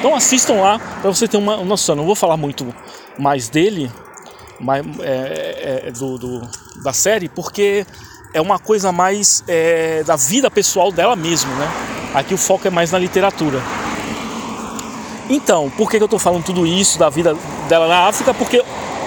Então 0.00 0.16
assistam 0.16 0.54
lá 0.54 0.80
para 1.00 1.08
você 1.08 1.28
ter 1.28 1.36
uma 1.36 1.58
noção. 1.58 1.94
Não 1.94 2.04
vou 2.04 2.16
falar 2.16 2.36
muito 2.36 2.74
mais 3.16 3.48
dele, 3.48 3.88
mais, 4.58 4.84
é, 5.00 5.84
é, 5.86 5.90
do, 5.92 6.18
do, 6.18 6.48
da 6.82 6.92
série, 6.92 7.28
porque 7.28 7.86
é 8.34 8.40
uma 8.40 8.58
coisa 8.58 8.90
mais 8.90 9.44
é, 9.46 10.02
da 10.04 10.16
vida 10.16 10.50
pessoal 10.50 10.90
dela 10.90 11.14
mesmo, 11.14 11.54
né? 11.54 11.68
Aqui 12.14 12.34
o 12.34 12.38
foco 12.38 12.66
é 12.66 12.70
mais 12.70 12.90
na 12.90 12.98
literatura. 12.98 13.62
Então, 15.30 15.70
por 15.76 15.88
que, 15.88 15.98
que 15.98 16.02
eu 16.02 16.06
estou 16.06 16.18
falando 16.18 16.42
tudo 16.42 16.66
isso 16.66 16.98
da 16.98 17.08
vida 17.08 17.36
dela 17.68 17.86
na 17.86 18.08
África? 18.08 18.34
Porque, 18.34 18.60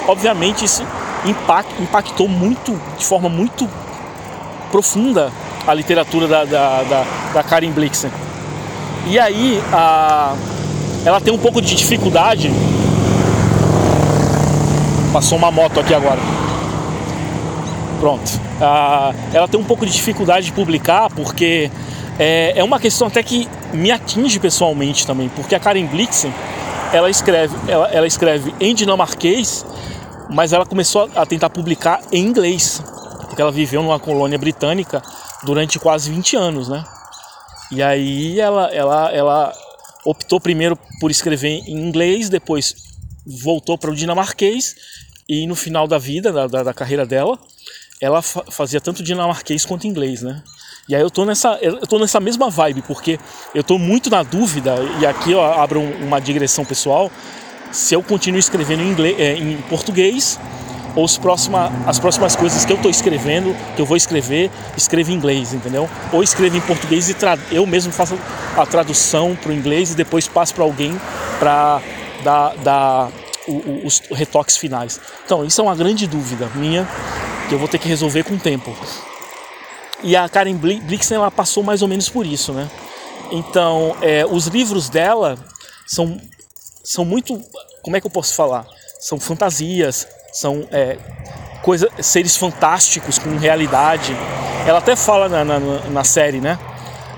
obviamente, 0.08 0.64
isso 0.64 0.82
impact, 1.26 1.82
impactou 1.82 2.30
muito, 2.30 2.80
de 2.98 3.06
forma 3.06 3.28
muito 3.28 3.70
profunda 4.76 5.32
a 5.66 5.74
literatura 5.74 6.28
da, 6.28 6.44
da, 6.44 6.84
da, 6.84 7.06
da 7.34 7.44
Karen 7.44 7.72
Blixen. 7.72 8.12
E 9.08 9.18
aí 9.18 9.64
a, 9.72 10.36
ela 11.06 11.22
tem 11.22 11.34
um 11.34 11.38
pouco 11.38 11.62
de 11.62 11.74
dificuldade. 11.74 12.52
Passou 15.14 15.38
uma 15.38 15.50
moto 15.50 15.80
aqui 15.80 15.94
agora. 15.94 16.20
Pronto. 18.02 18.30
ela 19.34 19.48
tem 19.48 19.58
um 19.58 19.64
pouco 19.64 19.86
de 19.86 19.94
dificuldade 19.94 20.48
de 20.48 20.52
publicar 20.52 21.10
porque 21.10 21.72
é, 22.20 22.52
é 22.58 22.64
uma 22.64 22.78
questão 22.78 23.08
até 23.08 23.24
que 23.24 23.48
me 23.72 23.92
atinge 23.92 24.40
pessoalmente 24.40 25.08
também, 25.08 25.30
porque 25.30 25.56
a 25.56 25.60
Karen 25.60 25.86
Blixen 25.86 26.34
ela 26.92 27.10
escreve, 27.10 27.56
ela, 27.66 27.88
ela 27.88 28.06
escreve 28.06 28.54
em 28.60 28.76
dinamarquês, 28.76 29.66
mas 30.30 30.52
ela 30.52 30.66
começou 30.66 31.10
a 31.16 31.26
tentar 31.26 31.50
publicar 31.50 32.02
em 32.12 32.26
inglês 32.26 32.84
porque 33.36 33.42
ela 33.42 33.52
viveu 33.52 33.84
numa 33.84 34.00
colônia 34.00 34.38
britânica 34.38 35.02
durante 35.44 35.78
quase 35.78 36.10
20 36.10 36.38
anos, 36.38 36.70
né? 36.70 36.86
E 37.70 37.84
aí 37.84 38.40
ela, 38.40 38.74
ela, 38.74 39.12
ela 39.12 39.54
optou 40.06 40.40
primeiro 40.40 40.80
por 41.02 41.12
escrever 41.12 41.50
em 41.50 41.78
inglês, 41.86 42.30
depois 42.30 42.74
voltou 43.26 43.78
para 43.78 43.92
o 43.92 43.96
dinamarquês 43.96 44.76
e 45.28 45.46
no 45.48 45.54
final 45.54 45.86
da 45.86 45.98
vida, 45.98 46.32
da, 46.32 46.48
da, 46.48 46.64
da 46.64 46.74
carreira 46.74 47.06
dela, 47.06 47.38
ela 48.00 48.22
fa 48.22 48.42
fazia 48.50 48.80
tanto 48.80 49.04
dinamarquês 49.04 49.66
quanto 49.66 49.86
inglês, 49.86 50.22
né? 50.22 50.42
E 50.88 50.96
aí 50.96 51.02
eu 51.02 51.12
tô 51.12 51.26
nessa, 51.26 51.58
eu 51.62 51.86
tô 51.86 52.00
nessa 52.00 52.22
mesma 52.22 52.50
vibe, 52.50 52.84
porque 52.84 53.20
eu 53.54 53.66
tô 53.66 53.78
muito 53.78 54.10
na 54.10 54.24
dúvida, 54.24 54.76
e 55.02 55.06
aqui 55.06 55.34
eu 55.34 55.44
abro 55.44 55.82
uma 55.82 56.22
digressão 56.22 56.64
pessoal, 56.64 57.12
se 57.70 57.94
eu 57.96 58.02
continuo 58.02 58.40
escrevendo 58.40 58.84
em, 58.84 58.92
inglês, 58.92 59.20
é, 59.20 59.36
em 59.36 59.62
português 59.64 60.40
ou 60.96 61.04
os 61.04 61.18
próxima, 61.18 61.72
as 61.86 62.00
próximas 62.00 62.36
coisas 62.36 62.64
que 62.64 62.72
eu 62.72 62.78
estou 62.78 62.90
escrevendo, 62.90 63.56
que 63.76 63.82
eu 63.82 63.86
vou 63.86 63.98
escrever, 63.98 64.50
escrevo 64.78 65.12
em 65.12 65.16
inglês, 65.16 65.54
entendeu? 65.54 65.90
Ou 66.12 66.24
escrevo 66.24 66.56
em 66.56 66.62
português 66.62 67.10
e 67.10 67.16
eu 67.52 67.66
mesmo 67.66 67.92
faço 67.92 68.18
a 68.56 68.66
tradução 68.66 69.36
para 69.36 69.50
o 69.50 69.54
inglês 69.54 69.92
e 69.92 69.96
depois 69.96 70.28
passo 70.28 70.54
para 70.54 70.64
alguém 70.64 71.00
para 71.38 71.82
dar, 72.24 72.56
dar 72.58 73.12
o, 73.48 73.86
os 73.86 74.02
retoques 74.12 74.58
finais. 74.58 75.00
Então, 75.26 75.44
isso 75.46 75.60
é 75.60 75.64
uma 75.64 75.76
grande 75.76 76.08
dúvida 76.08 76.50
minha 76.56 76.88
que 77.48 77.54
eu 77.54 77.60
vou 77.60 77.68
ter 77.68 77.78
que 77.78 77.88
resolver 77.88 78.24
com 78.24 78.36
o 78.36 78.40
tempo. 78.40 78.76
E 80.04 80.16
a 80.16 80.28
Karen 80.30 80.56
Blixen 80.56 81.18
ela 81.18 81.32
passou 81.32 81.64
mais 81.64 81.82
ou 81.82 81.88
menos 81.88 82.10
por 82.10 82.26
isso, 82.26 82.54
né? 82.54 82.70
Então, 83.32 83.96
é, 84.02 84.26
os 84.26 84.48
livros 84.48 84.90
dela 84.90 85.38
são, 85.86 86.20
são 86.84 87.04
muito. 87.04 87.42
Como 87.82 87.96
é 87.96 88.02
que 88.02 88.08
eu 88.08 88.12
posso 88.12 88.36
falar? 88.36 88.66
São 89.00 89.20
fantasias, 89.20 90.08
são 90.36 90.68
é, 90.72 90.98
coisa, 91.62 91.90
seres 92.00 92.36
fantásticos 92.36 93.18
com 93.18 93.38
realidade. 93.38 94.16
Ela 94.68 94.80
até 94.80 94.96
fala 94.96 95.30
na, 95.30 95.44
na, 95.44 95.60
na 95.60 96.04
série, 96.04 96.40
né? 96.40 96.60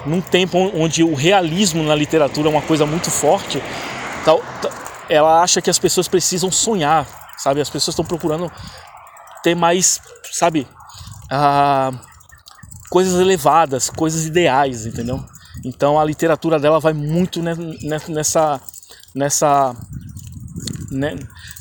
num 0.07 0.21
tempo 0.21 0.57
onde 0.73 1.03
o 1.03 1.13
realismo 1.13 1.83
na 1.83 1.93
literatura 1.93 2.47
é 2.47 2.51
uma 2.51 2.61
coisa 2.61 2.85
muito 2.85 3.11
forte, 3.11 3.61
tal, 4.23 4.41
ela 5.09 5.41
acha 5.41 5.61
que 5.61 5.69
as 5.69 5.77
pessoas 5.77 6.07
precisam 6.07 6.51
sonhar, 6.51 7.05
sabe? 7.37 7.61
As 7.61 7.69
pessoas 7.69 7.93
estão 7.93 8.05
procurando 8.05 8.51
ter 9.43 9.55
mais, 9.55 10.01
sabe, 10.31 10.67
ah, 11.29 11.91
coisas 12.89 13.19
elevadas, 13.19 13.89
coisas 13.89 14.25
ideais, 14.25 14.85
entendeu? 14.85 15.23
Então 15.63 15.99
a 15.99 16.05
literatura 16.05 16.59
dela 16.59 16.79
vai 16.79 16.93
muito 16.93 17.41
nessa 17.41 18.61
nessa 19.13 19.75
né, 20.91 21.15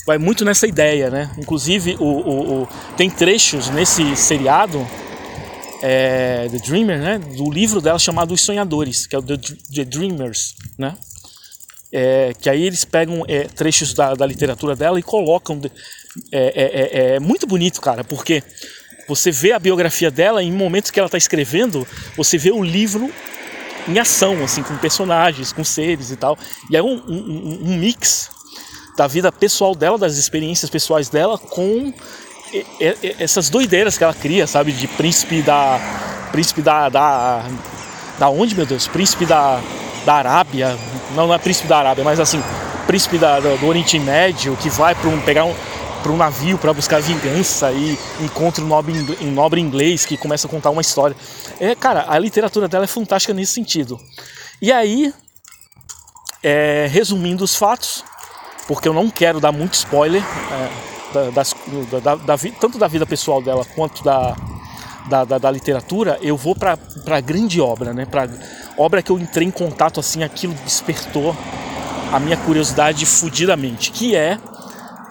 vai 0.06 0.18
muito 0.18 0.44
nessa 0.44 0.66
ideia, 0.66 1.10
né? 1.10 1.30
Inclusive 1.38 1.96
o, 1.98 2.04
o, 2.04 2.62
o 2.62 2.68
tem 2.96 3.10
trechos 3.10 3.70
nesse 3.70 4.16
seriado 4.16 4.86
é, 5.82 6.48
The 6.50 6.58
Dreamer, 6.58 6.98
né? 6.98 7.18
Do 7.18 7.50
livro 7.50 7.80
dela 7.80 7.98
chamado 7.98 8.32
Os 8.34 8.40
Sonhadores, 8.40 9.06
que 9.06 9.14
é 9.14 9.18
o 9.18 9.22
The, 9.22 9.36
The 9.74 9.84
Dreamers, 9.84 10.54
né? 10.78 10.96
É, 11.92 12.32
que 12.38 12.50
aí 12.50 12.64
eles 12.64 12.84
pegam 12.84 13.24
é, 13.28 13.44
trechos 13.44 13.94
da, 13.94 14.14
da, 14.14 14.26
literatura 14.26 14.74
dela 14.74 14.98
e 14.98 15.02
colocam. 15.02 15.60
É, 16.32 16.38
é, 16.38 16.64
é, 16.64 17.14
é, 17.14 17.20
muito 17.20 17.46
bonito, 17.46 17.80
cara, 17.80 18.02
porque 18.02 18.42
você 19.08 19.30
vê 19.30 19.52
a 19.52 19.58
biografia 19.58 20.10
dela 20.10 20.42
em 20.42 20.52
momentos 20.52 20.90
que 20.90 20.98
ela 20.98 21.06
está 21.06 21.18
escrevendo, 21.18 21.86
você 22.16 22.36
vê 22.38 22.50
o 22.50 22.62
livro 22.62 23.12
em 23.86 23.98
ação, 23.98 24.42
assim, 24.42 24.62
com 24.62 24.76
personagens, 24.78 25.52
com 25.52 25.62
seres 25.62 26.10
e 26.10 26.16
tal. 26.16 26.36
E 26.70 26.76
é 26.76 26.82
um, 26.82 26.96
um, 27.06 27.58
um 27.62 27.76
mix 27.76 28.30
da 28.96 29.06
vida 29.06 29.30
pessoal 29.30 29.74
dela, 29.74 29.98
das 29.98 30.16
experiências 30.16 30.70
pessoais 30.70 31.08
dela, 31.08 31.38
com 31.38 31.92
essas 33.18 33.50
doideiras 33.50 33.98
que 33.98 34.04
ela 34.04 34.14
cria, 34.14 34.46
sabe? 34.46 34.72
De 34.72 34.86
príncipe 34.86 35.42
da. 35.42 35.80
Príncipe 36.32 36.62
da. 36.62 36.88
Da, 36.88 37.44
da 38.18 38.28
onde, 38.28 38.54
meu 38.54 38.66
Deus? 38.66 38.88
Príncipe 38.88 39.26
da, 39.26 39.60
da 40.04 40.14
Arábia. 40.14 40.76
Não, 41.14 41.26
não 41.26 41.34
é 41.34 41.38
príncipe 41.38 41.68
da 41.68 41.78
Arábia, 41.78 42.04
mas 42.04 42.20
assim, 42.20 42.42
príncipe 42.86 43.18
da, 43.18 43.40
do, 43.40 43.66
Oriente 43.66 43.98
Médio 43.98 44.56
que 44.56 44.70
vai 44.70 44.94
para 44.94 45.08
um, 45.08 45.20
pegar 45.20 45.44
um, 45.44 45.54
para 46.02 46.12
um 46.12 46.16
navio 46.16 46.56
para 46.56 46.72
buscar 46.72 47.00
vingança 47.00 47.72
e 47.72 47.98
encontra 48.20 48.62
um 48.62 48.66
nobre, 48.66 48.94
um 49.20 49.30
nobre 49.32 49.60
inglês 49.60 50.06
que 50.06 50.16
começa 50.16 50.46
a 50.46 50.50
contar 50.50 50.70
uma 50.70 50.80
história. 50.80 51.16
É, 51.60 51.74
cara, 51.74 52.06
a 52.08 52.18
literatura 52.18 52.68
dela 52.68 52.84
é 52.84 52.88
fantástica 52.88 53.34
nesse 53.34 53.52
sentido. 53.52 53.98
E 54.62 54.72
aí, 54.72 55.12
é, 56.42 56.86
resumindo 56.90 57.44
os 57.44 57.56
fatos, 57.56 58.04
porque 58.66 58.88
eu 58.88 58.94
não 58.94 59.10
quero 59.10 59.40
dar 59.40 59.52
muito 59.52 59.74
spoiler, 59.74 60.22
é, 60.22 61.30
das, 61.30 61.54
da, 61.90 62.00
da, 62.00 62.14
da, 62.16 62.38
tanto 62.60 62.78
da 62.78 62.88
vida 62.88 63.06
pessoal 63.06 63.40
dela 63.40 63.64
quanto 63.74 64.02
da, 64.02 64.36
da, 65.08 65.24
da, 65.24 65.38
da 65.38 65.50
literatura, 65.50 66.18
eu 66.20 66.36
vou 66.36 66.54
para 66.54 66.78
a 67.06 67.20
grande 67.20 67.60
obra, 67.60 67.92
né? 67.92 68.04
Para 68.04 68.28
obra 68.76 69.02
que 69.02 69.10
eu 69.10 69.18
entrei 69.18 69.46
em 69.46 69.50
contato 69.50 70.00
assim, 70.00 70.22
aquilo 70.22 70.54
despertou 70.64 71.34
a 72.12 72.20
minha 72.20 72.36
curiosidade 72.36 73.04
fudidamente, 73.06 73.90
que 73.90 74.14
é 74.14 74.38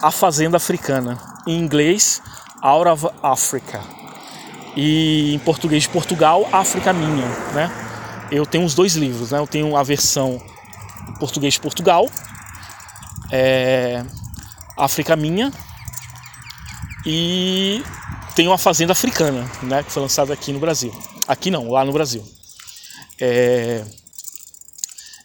a 0.02 0.10
Fazenda 0.10 0.56
Africana. 0.56 1.18
Em 1.46 1.58
inglês, 1.58 2.20
Out 2.60 2.88
of 2.88 3.08
Africa. 3.22 3.80
E 4.76 5.34
em 5.34 5.38
português 5.38 5.84
de 5.84 5.88
Portugal, 5.88 6.46
África 6.52 6.92
Minha, 6.92 7.26
né? 7.54 7.70
Eu 8.30 8.44
tenho 8.44 8.64
os 8.64 8.74
dois 8.74 8.94
livros, 8.94 9.30
né? 9.30 9.38
Eu 9.38 9.46
tenho 9.46 9.76
a 9.76 9.82
versão 9.82 10.40
português 11.18 11.54
de 11.54 11.60
Portugal, 11.60 12.08
é, 13.30 14.04
África 14.76 15.16
Minha, 15.16 15.52
e 17.04 17.82
tenho 18.34 18.52
a 18.52 18.58
Fazenda 18.58 18.92
Africana, 18.92 19.48
né? 19.62 19.82
Que 19.82 19.92
foi 19.92 20.02
lançada 20.02 20.32
aqui 20.32 20.52
no 20.52 20.58
Brasil. 20.58 20.92
Aqui 21.26 21.50
não, 21.50 21.70
lá 21.70 21.84
no 21.84 21.92
Brasil. 21.92 22.26
É, 23.20 23.84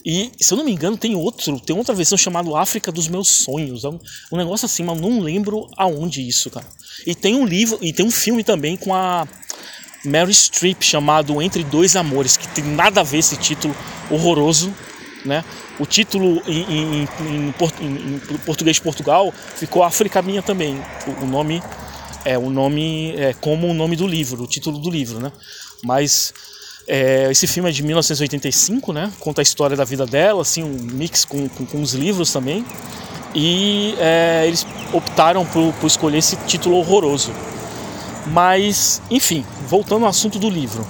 e, 0.05 0.31
se 0.39 0.53
eu 0.53 0.57
não 0.57 0.65
me 0.65 0.71
engano, 0.71 0.97
tem 0.97 1.15
outro, 1.15 1.59
tem 1.59 1.75
outra 1.75 1.93
versão 1.93 2.17
chamada 2.17 2.57
África 2.57 2.91
dos 2.91 3.07
Meus 3.07 3.27
Sonhos. 3.27 3.83
É 3.83 3.89
um, 3.89 3.99
um, 4.31 4.37
negócio 4.37 4.65
assim, 4.65 4.83
mas 4.83 4.99
não 4.99 5.19
lembro 5.19 5.69
aonde 5.77 6.27
isso, 6.27 6.49
cara. 6.49 6.65
E 7.05 7.13
tem 7.13 7.35
um 7.35 7.45
livro, 7.45 7.77
e 7.81 7.93
tem 7.93 8.05
um 8.05 8.11
filme 8.11 8.43
também 8.43 8.75
com 8.75 8.93
a 8.93 9.27
Mary 10.03 10.33
Streep 10.33 10.81
chamado 10.81 11.41
Entre 11.41 11.63
Dois 11.63 11.95
Amores, 11.95 12.35
que 12.35 12.47
tem 12.47 12.63
nada 12.63 13.01
a 13.01 13.03
ver 13.03 13.19
esse 13.19 13.37
título 13.37 13.75
horroroso, 14.09 14.73
né? 15.25 15.43
O 15.79 15.85
título 15.85 16.41
em, 16.47 16.61
em, 16.61 17.07
em, 17.19 17.47
em 17.49 18.37
português 18.45 18.77
de 18.77 18.81
Portugal 18.81 19.33
ficou 19.55 19.83
África 19.83 20.21
Minha 20.21 20.41
também. 20.41 20.81
O, 21.07 21.23
o 21.23 21.27
nome 21.27 21.61
é 22.23 22.37
o 22.37 22.49
nome 22.49 23.15
é 23.17 23.33
como 23.33 23.67
o 23.67 23.73
nome 23.73 23.95
do 23.95 24.07
livro, 24.07 24.43
o 24.43 24.47
título 24.47 24.77
do 24.79 24.89
livro, 24.89 25.19
né? 25.19 25.31
Mas 25.83 26.33
é, 26.87 27.29
esse 27.31 27.47
filme 27.47 27.69
é 27.69 27.71
de 27.71 27.83
1985, 27.83 28.93
né? 28.93 29.11
Conta 29.19 29.41
a 29.41 29.43
história 29.43 29.75
da 29.75 29.83
vida 29.83 30.05
dela, 30.05 30.41
assim, 30.41 30.63
um 30.63 30.77
mix 30.93 31.25
com, 31.25 31.47
com, 31.49 31.65
com 31.65 31.81
os 31.81 31.93
livros 31.93 32.31
também. 32.31 32.65
E 33.33 33.95
é, 33.97 34.43
eles 34.45 34.65
optaram 34.91 35.45
por, 35.45 35.73
por 35.73 35.87
escolher 35.87 36.17
esse 36.17 36.35
título 36.47 36.75
horroroso. 36.75 37.31
Mas, 38.27 39.01
enfim, 39.09 39.45
voltando 39.67 40.03
ao 40.03 40.09
assunto 40.09 40.37
do 40.37 40.49
livro. 40.49 40.85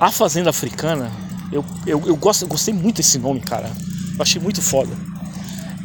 A 0.00 0.10
Fazenda 0.10 0.50
Africana, 0.50 1.12
eu, 1.52 1.64
eu, 1.86 2.02
eu, 2.06 2.16
gosto, 2.16 2.42
eu 2.42 2.48
gostei 2.48 2.72
muito 2.72 2.96
desse 2.96 3.18
nome, 3.18 3.40
cara. 3.40 3.70
Eu 4.14 4.22
achei 4.22 4.40
muito 4.40 4.62
foda. 4.62 4.90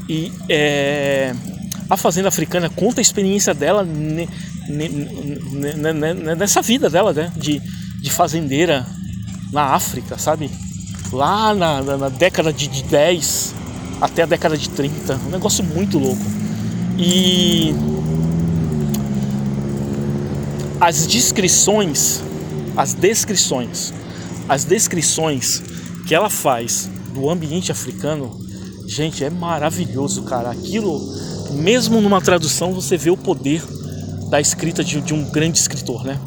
E 0.07 0.31
é, 0.47 1.35
a 1.89 1.97
Fazenda 1.97 2.29
Africana 2.29 2.69
conta 2.69 3.01
a 3.01 3.03
experiência 3.03 3.53
dela 3.53 3.83
ne, 3.83 4.29
ne, 4.69 4.89
ne, 4.89 6.35
nessa 6.35 6.61
vida 6.61 6.89
dela, 6.89 7.11
né? 7.13 7.31
De, 7.35 7.61
de 8.01 8.09
fazendeira 8.09 8.85
na 9.51 9.73
África, 9.73 10.17
sabe? 10.17 10.49
Lá 11.11 11.53
na, 11.53 11.81
na, 11.81 11.97
na 11.97 12.09
década 12.09 12.53
de, 12.53 12.67
de 12.67 12.83
10 12.83 13.55
até 14.01 14.23
a 14.23 14.25
década 14.25 14.57
de 14.57 14.69
30. 14.69 15.19
Um 15.27 15.29
negócio 15.29 15.63
muito 15.63 15.99
louco. 15.99 16.23
E 16.97 17.75
as 20.79 21.07
descrições, 21.07 22.21
as 22.75 22.93
descrições, 22.93 23.93
as 24.47 24.63
descrições 24.63 25.61
que 26.07 26.15
ela 26.15 26.29
faz 26.29 26.89
do 27.13 27.29
ambiente 27.29 27.71
africano, 27.71 28.39
gente, 28.87 29.23
é 29.23 29.29
maravilhoso, 29.29 30.23
cara. 30.23 30.51
Aquilo, 30.51 30.99
mesmo 31.51 31.99
numa 31.99 32.21
tradução, 32.21 32.73
você 32.73 32.97
vê 32.97 33.09
o 33.09 33.17
poder 33.17 33.61
da 34.29 34.39
escrita 34.39 34.83
de, 34.83 35.01
de 35.01 35.13
um 35.13 35.29
grande 35.29 35.57
escritor, 35.57 36.03
né? 36.03 36.19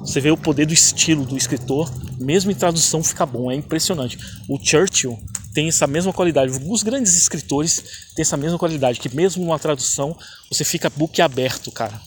Você 0.00 0.20
vê 0.20 0.30
o 0.30 0.36
poder 0.36 0.66
do 0.66 0.72
estilo 0.72 1.24
do 1.24 1.36
escritor, 1.36 1.90
mesmo 2.18 2.50
em 2.50 2.54
tradução 2.54 3.02
fica 3.02 3.26
bom, 3.26 3.50
é 3.50 3.54
impressionante. 3.54 4.18
O 4.48 4.58
Churchill 4.58 5.18
tem 5.52 5.68
essa 5.68 5.86
mesma 5.86 6.12
qualidade, 6.12 6.52
os 6.68 6.82
grandes 6.82 7.16
escritores 7.16 7.82
têm 8.14 8.22
essa 8.22 8.36
mesma 8.36 8.58
qualidade, 8.58 9.00
que 9.00 9.14
mesmo 9.14 9.44
numa 9.44 9.58
tradução 9.58 10.16
você 10.50 10.64
fica 10.64 10.90
book 10.90 11.20
aberto, 11.20 11.72
cara. 11.72 12.00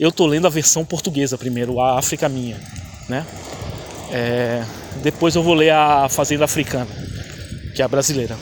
Eu 0.00 0.10
tô 0.10 0.26
lendo 0.26 0.46
a 0.46 0.50
versão 0.50 0.84
portuguesa 0.84 1.36
primeiro, 1.36 1.80
a 1.80 1.98
África 1.98 2.28
Minha, 2.28 2.60
né? 3.08 3.26
É, 4.12 4.62
depois 5.02 5.34
eu 5.34 5.42
vou 5.42 5.54
ler 5.54 5.70
a 5.70 6.06
Fazenda 6.08 6.44
Africana, 6.44 6.86
que 7.74 7.80
é 7.80 7.84
a 7.84 7.88
brasileira. 7.88 8.36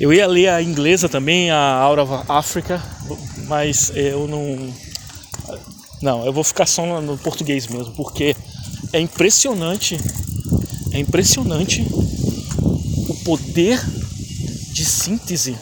Eu 0.00 0.12
ia 0.12 0.26
ler 0.26 0.48
a 0.48 0.60
inglesa 0.60 1.08
também, 1.08 1.50
a 1.50 1.78
Out 1.82 2.00
of 2.00 2.24
Africa, 2.28 2.82
mas 3.46 3.92
eu 3.94 4.26
não 4.26 4.74
não, 6.02 6.26
eu 6.26 6.32
vou 6.32 6.44
ficar 6.44 6.66
só 6.66 7.00
no 7.00 7.16
português 7.16 7.66
mesmo, 7.68 7.94
porque 7.94 8.36
é 8.92 9.00
impressionante, 9.00 9.98
é 10.92 10.98
impressionante 10.98 11.86
o 13.08 13.14
poder 13.24 13.80
de 14.72 14.84
síntese 14.84 15.56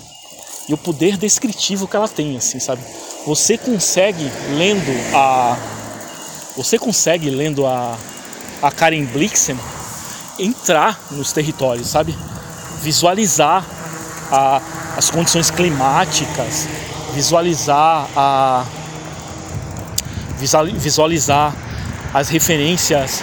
e 0.68 0.74
o 0.74 0.79
poder 0.79 1.16
descritivo 1.16 1.87
que 1.87 1.94
ela 1.94 2.09
tem, 2.09 2.37
assim, 2.37 2.59
sabe? 2.59 2.83
Você 3.27 3.57
consegue 3.57 4.24
lendo 4.57 4.90
a 5.14 5.57
você 6.57 6.79
consegue 6.79 7.31
lendo 7.31 7.66
a 7.66 7.98
a 8.62 8.71
Karen 8.71 9.05
Blixen 9.05 9.59
entrar 10.38 10.99
nos 11.11 11.33
territórios, 11.33 11.88
sabe? 11.88 12.17
Visualizar 12.83 13.64
a, 14.31 14.61
as 14.97 15.11
condições 15.11 15.51
climáticas, 15.51 16.69
visualizar 17.14 18.09
a 18.17 18.64
visualizar 20.77 21.55
as 22.12 22.29
referências 22.29 23.23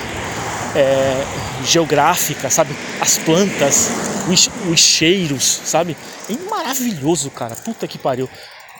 é, 0.76 1.24
geográficas, 1.66 2.54
sabe? 2.54 2.76
As 3.00 3.18
plantas, 3.18 3.90
os, 4.30 4.50
os, 4.70 4.80
cheiros, 4.80 5.62
sabe? 5.66 5.96
É 6.30 6.50
maravilhoso, 6.50 7.30
cara. 7.30 7.56
Puta 7.56 7.88
que 7.88 7.98
pariu. 7.98 8.30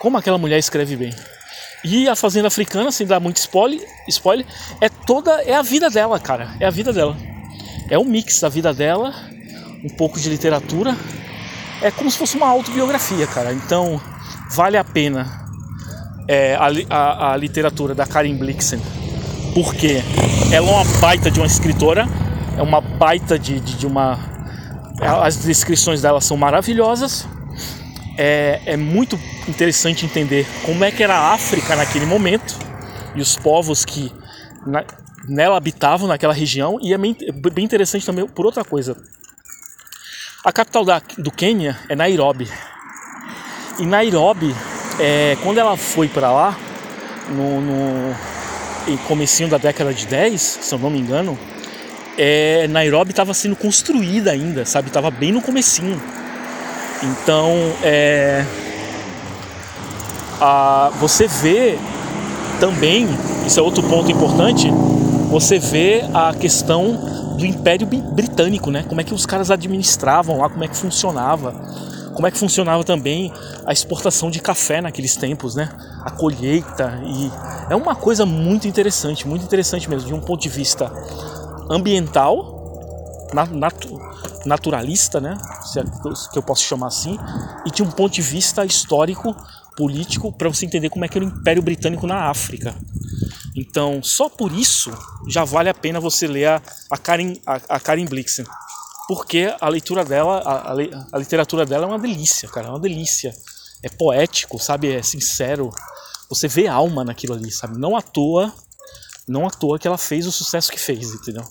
Como 0.00 0.16
aquela 0.16 0.38
mulher 0.38 0.58
escreve 0.58 0.96
bem. 0.96 1.14
E 1.84 2.08
a 2.08 2.14
Fazenda 2.14 2.48
Africana, 2.48 2.92
sem 2.92 3.06
dar 3.06 3.18
muito 3.18 3.38
spoiler, 3.38 3.80
spoiler, 4.08 4.46
é 4.80 4.88
toda. 4.88 5.42
É 5.42 5.54
a 5.54 5.62
vida 5.62 5.90
dela, 5.90 6.18
cara. 6.20 6.54
É 6.60 6.66
a 6.66 6.70
vida 6.70 6.92
dela. 6.92 7.16
É 7.90 7.98
um 7.98 8.04
mix 8.04 8.40
da 8.40 8.48
vida 8.48 8.72
dela, 8.72 9.12
um 9.84 9.88
pouco 9.88 10.18
de 10.20 10.28
literatura. 10.28 10.96
É 11.82 11.90
como 11.90 12.10
se 12.10 12.16
fosse 12.16 12.36
uma 12.36 12.46
autobiografia, 12.46 13.26
cara. 13.26 13.52
Então, 13.52 14.00
vale 14.50 14.76
a 14.76 14.84
pena 14.84 15.42
é, 16.28 16.54
a, 16.54 16.68
a, 16.88 17.32
a, 17.32 17.36
literatura 17.36 17.94
da 17.94 18.06
Karen 18.06 18.36
Blixen, 18.36 18.80
porque 19.54 20.02
ela 20.52 20.68
é 20.68 20.70
uma 20.70 20.84
baita 21.00 21.30
de 21.30 21.40
uma 21.40 21.46
escritora, 21.46 22.08
é 22.56 22.62
uma 22.62 22.80
baita 22.80 23.38
de, 23.38 23.60
de, 23.60 23.74
de 23.74 23.86
uma. 23.86 24.18
As 25.00 25.36
descrições 25.36 26.00
dela 26.02 26.20
são 26.20 26.36
maravilhosas. 26.36 27.26
É, 28.16 28.60
é 28.66 28.76
muito 28.76 29.18
interessante 29.48 30.04
entender 30.04 30.46
como 30.64 30.84
é 30.84 30.90
que 30.90 31.02
era 31.02 31.14
a 31.14 31.32
África 31.32 31.74
naquele 31.74 32.04
momento 32.04 32.56
e 33.14 33.20
os 33.20 33.36
povos 33.36 33.84
que 33.84 34.12
na, 34.66 34.84
nela 35.26 35.56
habitavam 35.56 36.08
naquela 36.08 36.34
região. 36.34 36.78
E 36.82 36.92
é 36.92 36.98
bem, 36.98 37.16
bem 37.52 37.64
interessante 37.64 38.04
também 38.04 38.26
por 38.26 38.44
outra 38.44 38.64
coisa. 38.64 38.96
A 40.44 40.52
capital 40.52 40.84
da, 40.84 41.00
do 41.18 41.30
Quênia 41.30 41.78
é 41.88 41.94
Nairobi. 41.94 42.48
E 43.78 43.86
Nairobi, 43.86 44.54
é, 44.98 45.36
quando 45.42 45.58
ela 45.58 45.76
foi 45.76 46.08
para 46.08 46.30
lá, 46.30 46.58
no, 47.28 47.60
no 47.60 48.14
em 48.88 48.96
comecinho 48.96 49.48
da 49.48 49.58
década 49.58 49.94
de 49.94 50.06
10, 50.06 50.40
se 50.40 50.74
eu 50.74 50.78
não 50.78 50.90
me 50.90 50.98
engano, 50.98 51.38
é, 52.18 52.66
Nairobi 52.68 53.10
estava 53.10 53.32
sendo 53.32 53.56
construída 53.56 54.32
ainda, 54.32 54.64
sabe? 54.64 54.88
Estava 54.88 55.10
bem 55.10 55.32
no 55.32 55.40
comecinho. 55.40 56.02
Então, 57.02 57.50
é, 57.82 58.44
a, 60.40 60.90
você 61.00 61.26
vê 61.26 61.78
também, 62.60 63.08
isso 63.46 63.58
é 63.58 63.62
outro 63.62 63.82
ponto 63.82 64.10
importante, 64.10 64.70
você 65.28 65.58
vê 65.58 66.04
a 66.14 66.32
questão 66.34 66.96
do 67.36 67.44
Império 67.44 67.86
Britânico, 67.86 68.70
né? 68.70 68.84
Como 68.88 69.00
é 69.00 69.04
que 69.04 69.14
os 69.14 69.26
caras 69.26 69.50
administravam 69.50 70.38
lá, 70.38 70.48
como 70.48 70.62
é 70.62 70.68
que 70.68 70.76
funcionava, 70.76 71.52
como 72.14 72.26
é 72.26 72.30
que 72.30 72.38
funcionava 72.38 72.84
também 72.84 73.32
a 73.66 73.72
exportação 73.72 74.30
de 74.30 74.40
café 74.40 74.80
naqueles 74.80 75.16
tempos, 75.16 75.54
né? 75.54 75.70
A 76.04 76.10
colheita 76.10 77.00
e 77.04 77.30
é 77.70 77.74
uma 77.74 77.94
coisa 77.94 78.26
muito 78.26 78.68
interessante, 78.68 79.26
muito 79.26 79.44
interessante 79.44 79.88
mesmo, 79.88 80.06
de 80.06 80.14
um 80.14 80.20
ponto 80.20 80.42
de 80.42 80.48
vista 80.48 80.92
ambiental, 81.70 83.30
natu, 83.32 83.98
naturalista, 84.44 85.20
né? 85.20 85.36
Se 85.64 85.80
é 85.80 85.84
que 86.32 86.38
eu 86.38 86.42
posso 86.42 86.62
chamar 86.62 86.88
assim, 86.88 87.18
e 87.66 87.70
de 87.70 87.82
um 87.82 87.90
ponto 87.90 88.12
de 88.12 88.22
vista 88.22 88.64
histórico, 88.64 89.34
político, 89.76 90.32
para 90.32 90.48
você 90.48 90.66
entender 90.66 90.90
como 90.90 91.04
é 91.04 91.08
que 91.08 91.18
era 91.18 91.24
o 91.24 91.28
Império 91.28 91.62
Britânico 91.62 92.06
na 92.06 92.30
África. 92.30 92.74
Então, 93.54 94.02
só 94.02 94.28
por 94.28 94.52
isso 94.52 94.90
já 95.28 95.44
vale 95.44 95.68
a 95.68 95.74
pena 95.74 96.00
você 96.00 96.26
ler 96.26 96.46
a, 96.46 96.62
a 96.90 96.98
Karen, 96.98 97.34
a, 97.46 97.54
a 97.76 97.80
Karen 97.80 98.04
Blixen. 98.04 98.46
Porque 99.08 99.54
a 99.60 99.68
leitura 99.68 100.04
dela, 100.04 100.38
a, 100.38 100.72
a, 101.12 101.18
literatura 101.18 101.66
dela 101.66 101.84
é 101.84 101.88
uma 101.88 101.98
delícia, 101.98 102.48
cara, 102.48 102.68
é 102.68 102.70
uma 102.70 102.80
delícia. 102.80 103.34
É 103.82 103.88
poético, 103.88 104.58
sabe? 104.58 104.92
É 104.92 105.02
sincero. 105.02 105.70
Você 106.28 106.48
vê 106.48 106.66
alma 106.66 107.04
naquilo 107.04 107.34
ali, 107.34 107.50
sabe? 107.50 107.78
Não 107.78 107.96
à 107.96 108.00
toa, 108.00 108.52
não 109.26 109.46
à 109.46 109.50
toa 109.50 109.78
que 109.78 109.86
ela 109.86 109.98
fez 109.98 110.26
o 110.26 110.32
sucesso 110.32 110.70
que 110.70 110.78
fez, 110.78 111.12
entendeu? 111.12 111.44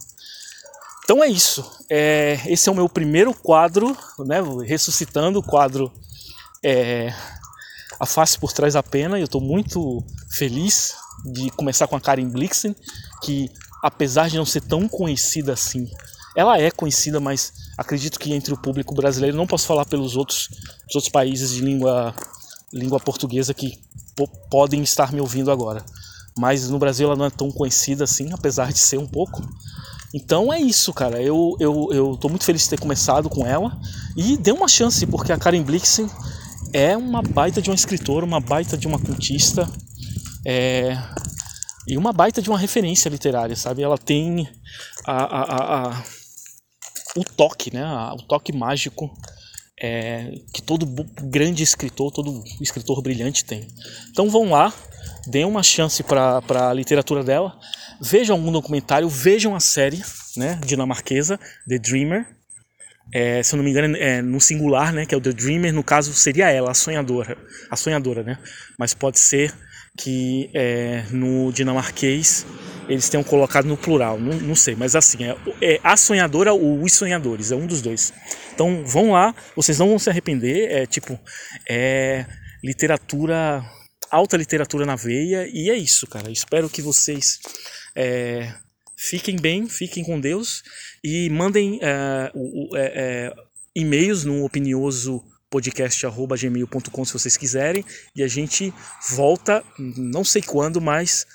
Então 1.03 1.23
é 1.23 1.27
isso. 1.27 1.63
É, 1.89 2.39
esse 2.45 2.69
é 2.69 2.71
o 2.71 2.75
meu 2.75 2.87
primeiro 2.87 3.33
quadro, 3.33 3.95
né? 4.19 4.37
Ressuscitando 4.65 5.39
o 5.39 5.43
quadro 5.43 5.91
é, 6.63 7.13
A 7.99 8.05
Face 8.05 8.37
por 8.37 8.53
Trás 8.53 8.75
da 8.75 8.83
Pena. 8.83 9.19
Eu 9.19 9.25
estou 9.25 9.41
muito 9.41 10.03
feliz 10.31 10.93
de 11.25 11.49
começar 11.51 11.87
com 11.87 11.95
a 11.95 12.01
Karen 12.01 12.29
Blixen, 12.29 12.75
que 13.21 13.49
apesar 13.83 14.29
de 14.29 14.37
não 14.37 14.45
ser 14.45 14.61
tão 14.61 14.87
conhecida 14.87 15.53
assim, 15.53 15.89
ela 16.35 16.59
é 16.59 16.71
conhecida, 16.71 17.19
mas 17.19 17.51
acredito 17.77 18.19
que 18.19 18.33
entre 18.33 18.53
o 18.53 18.57
público 18.57 18.93
brasileiro, 18.93 19.35
não 19.35 19.47
posso 19.47 19.65
falar 19.65 19.85
pelos 19.85 20.15
outros, 20.15 20.49
outros 20.93 21.09
países 21.09 21.51
de 21.51 21.61
língua, 21.61 22.15
língua 22.71 22.99
portuguesa 22.99 23.53
que 23.53 23.79
podem 24.49 24.81
estar 24.81 25.11
me 25.11 25.19
ouvindo 25.19 25.51
agora. 25.51 25.83
Mas 26.37 26.69
no 26.69 26.79
Brasil 26.79 27.07
ela 27.07 27.15
não 27.15 27.25
é 27.25 27.29
tão 27.29 27.51
conhecida 27.51 28.05
assim, 28.05 28.31
apesar 28.31 28.71
de 28.71 28.79
ser 28.79 28.97
um 28.97 29.07
pouco. 29.07 29.41
Então 30.13 30.51
é 30.51 30.59
isso, 30.59 30.93
cara. 30.93 31.21
Eu, 31.21 31.55
eu, 31.59 31.89
eu 31.91 32.17
tô 32.17 32.27
muito 32.29 32.43
feliz 32.43 32.63
de 32.63 32.69
ter 32.69 32.79
começado 32.79 33.29
com 33.29 33.45
ela 33.45 33.79
e 34.15 34.37
dê 34.37 34.51
uma 34.51 34.67
chance, 34.67 35.05
porque 35.07 35.31
a 35.31 35.37
Karen 35.37 35.63
Blixen 35.63 36.09
é 36.73 36.95
uma 36.97 37.21
baita 37.21 37.61
de 37.61 37.69
uma 37.69 37.75
escritora, 37.75 38.25
uma 38.25 38.39
baita 38.39 38.77
de 38.77 38.87
uma 38.87 38.99
contista. 38.99 39.69
É, 40.45 40.97
e 41.87 41.97
uma 41.97 42.13
baita 42.13 42.41
de 42.41 42.49
uma 42.49 42.57
referência 42.57 43.09
literária, 43.09 43.55
sabe? 43.55 43.81
Ela 43.81 43.97
tem 43.97 44.47
a, 45.05 45.23
a, 45.23 45.89
a, 45.89 46.03
o 47.15 47.23
toque, 47.23 47.73
né? 47.73 47.83
o 48.13 48.21
toque 48.23 48.53
mágico 48.53 49.11
é, 49.81 50.31
que 50.53 50.61
todo 50.61 50.85
grande 51.23 51.63
escritor, 51.63 52.11
todo 52.11 52.43
escritor 52.61 53.01
brilhante 53.01 53.43
tem. 53.43 53.67
Então 54.09 54.29
vão 54.29 54.51
lá, 54.51 54.71
deem 55.27 55.45
uma 55.45 55.63
chance 55.63 56.03
para 56.03 56.41
a 56.69 56.73
literatura 56.73 57.23
dela, 57.23 57.57
vejam 58.01 58.35
algum 58.35 58.51
documentário, 58.51 59.07
vejam 59.07 59.55
a 59.55 59.59
série 59.59 60.01
né, 60.35 60.59
dinamarquesa, 60.65 61.39
The 61.67 61.77
Dreamer. 61.77 62.25
É, 63.13 63.43
se 63.43 63.53
eu 63.53 63.57
não 63.57 63.63
me 63.63 63.71
engano, 63.71 63.97
é 63.97 64.21
no 64.21 64.39
singular, 64.39 64.93
né, 64.93 65.05
que 65.05 65.13
é 65.13 65.17
o 65.17 65.21
The 65.21 65.33
Dreamer, 65.33 65.73
no 65.73 65.83
caso 65.83 66.13
seria 66.13 66.49
ela, 66.49 66.71
a 66.71 66.73
sonhadora, 66.73 67.37
a 67.69 67.75
sonhadora, 67.75 68.23
né? 68.23 68.37
Mas 68.79 68.93
pode 68.93 69.19
ser 69.19 69.53
que 69.97 70.49
é, 70.53 71.03
no 71.11 71.51
dinamarquês 71.51 72.45
eles 72.87 73.09
tenham 73.09 73.23
colocado 73.23 73.65
no 73.65 73.77
plural, 73.77 74.19
não, 74.19 74.33
não 74.39 74.55
sei, 74.55 74.75
mas 74.75 74.95
assim, 74.95 75.23
é, 75.23 75.35
é, 75.61 75.79
a 75.83 75.95
sonhadora 75.95 76.53
ou 76.53 76.81
os 76.81 76.93
sonhadores, 76.93 77.51
é 77.51 77.55
um 77.55 77.67
dos 77.67 77.81
dois. 77.81 78.13
Então 78.53 78.83
vão 78.85 79.11
lá, 79.11 79.35
vocês 79.55 79.79
não 79.79 79.89
vão 79.89 79.99
se 79.99 80.09
arrepender, 80.09 80.71
é 80.71 80.85
tipo, 80.85 81.19
é 81.69 82.25
literatura, 82.63 83.63
alta 84.11 84.37
literatura 84.37 84.85
na 84.85 84.95
veia, 84.95 85.47
e 85.51 85.69
é 85.69 85.75
isso, 85.75 86.05
cara. 86.05 86.29
Espero 86.29 86.69
que 86.69 86.81
vocês 86.81 87.39
é, 87.95 88.53
fiquem 88.97 89.35
bem, 89.35 89.67
fiquem 89.67 90.03
com 90.03 90.19
Deus 90.19 90.63
e 91.03 91.29
mandem 91.29 91.79
é, 91.81 92.31
é, 92.75 92.81
é, 92.95 93.33
e-mails 93.75 94.23
no 94.23 94.43
opinioso 94.45 95.23
podcast@gmail.com 95.49 97.05
se 97.05 97.13
vocês 97.13 97.35
quiserem 97.35 97.83
e 98.15 98.23
a 98.23 98.27
gente 98.27 98.73
volta 99.09 99.63
não 99.77 100.23
sei 100.23 100.41
quando 100.41 100.79
mas 100.79 101.25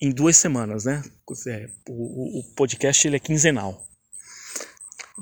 em 0.00 0.10
duas 0.10 0.36
semanas 0.36 0.84
né? 0.84 1.02
É, 1.48 1.68
o, 1.88 2.40
o, 2.40 2.54
podcast 2.54 3.06
ele 3.06 3.16
é 3.16 3.20
quinzenal. 3.20 3.82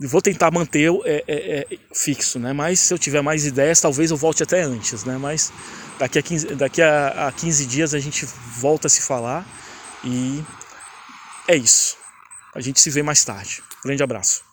Vou 0.05 0.23
tentar 0.23 0.51
manter 0.51 0.91
é, 1.05 1.25
é, 1.27 1.59
é, 1.61 1.79
fixo 1.95 2.39
né? 2.39 2.53
Mas 2.53 2.81
se 2.81 2.93
eu 2.93 2.99
tiver 2.99 3.23
mais 3.23 3.47
ideias 3.47 3.81
talvez 3.81 4.11
eu 4.11 4.17
volte 4.17 4.43
até 4.43 4.63
antes 4.63 5.05
né? 5.05 5.17
Mas 5.17 5.53
daqui 6.03 6.19
a 6.19 6.23
15, 6.23 6.55
daqui 6.57 6.83
a, 6.83 7.29
a 7.29 7.33
15 7.33 7.67
dias 7.67 7.95
a 7.95 8.01
gente 8.01 8.27
volta 8.59 8.89
a 8.89 8.91
se 8.91 9.03
falar 9.03 9.47
e 10.03 10.43
é 11.47 11.57
isso. 11.57 11.97
A 12.55 12.61
gente 12.61 12.81
se 12.81 12.91
vê 12.91 13.03
mais 13.03 13.25
tarde. 13.25 13.63
Grande 13.85 14.03
abraço 14.03 14.52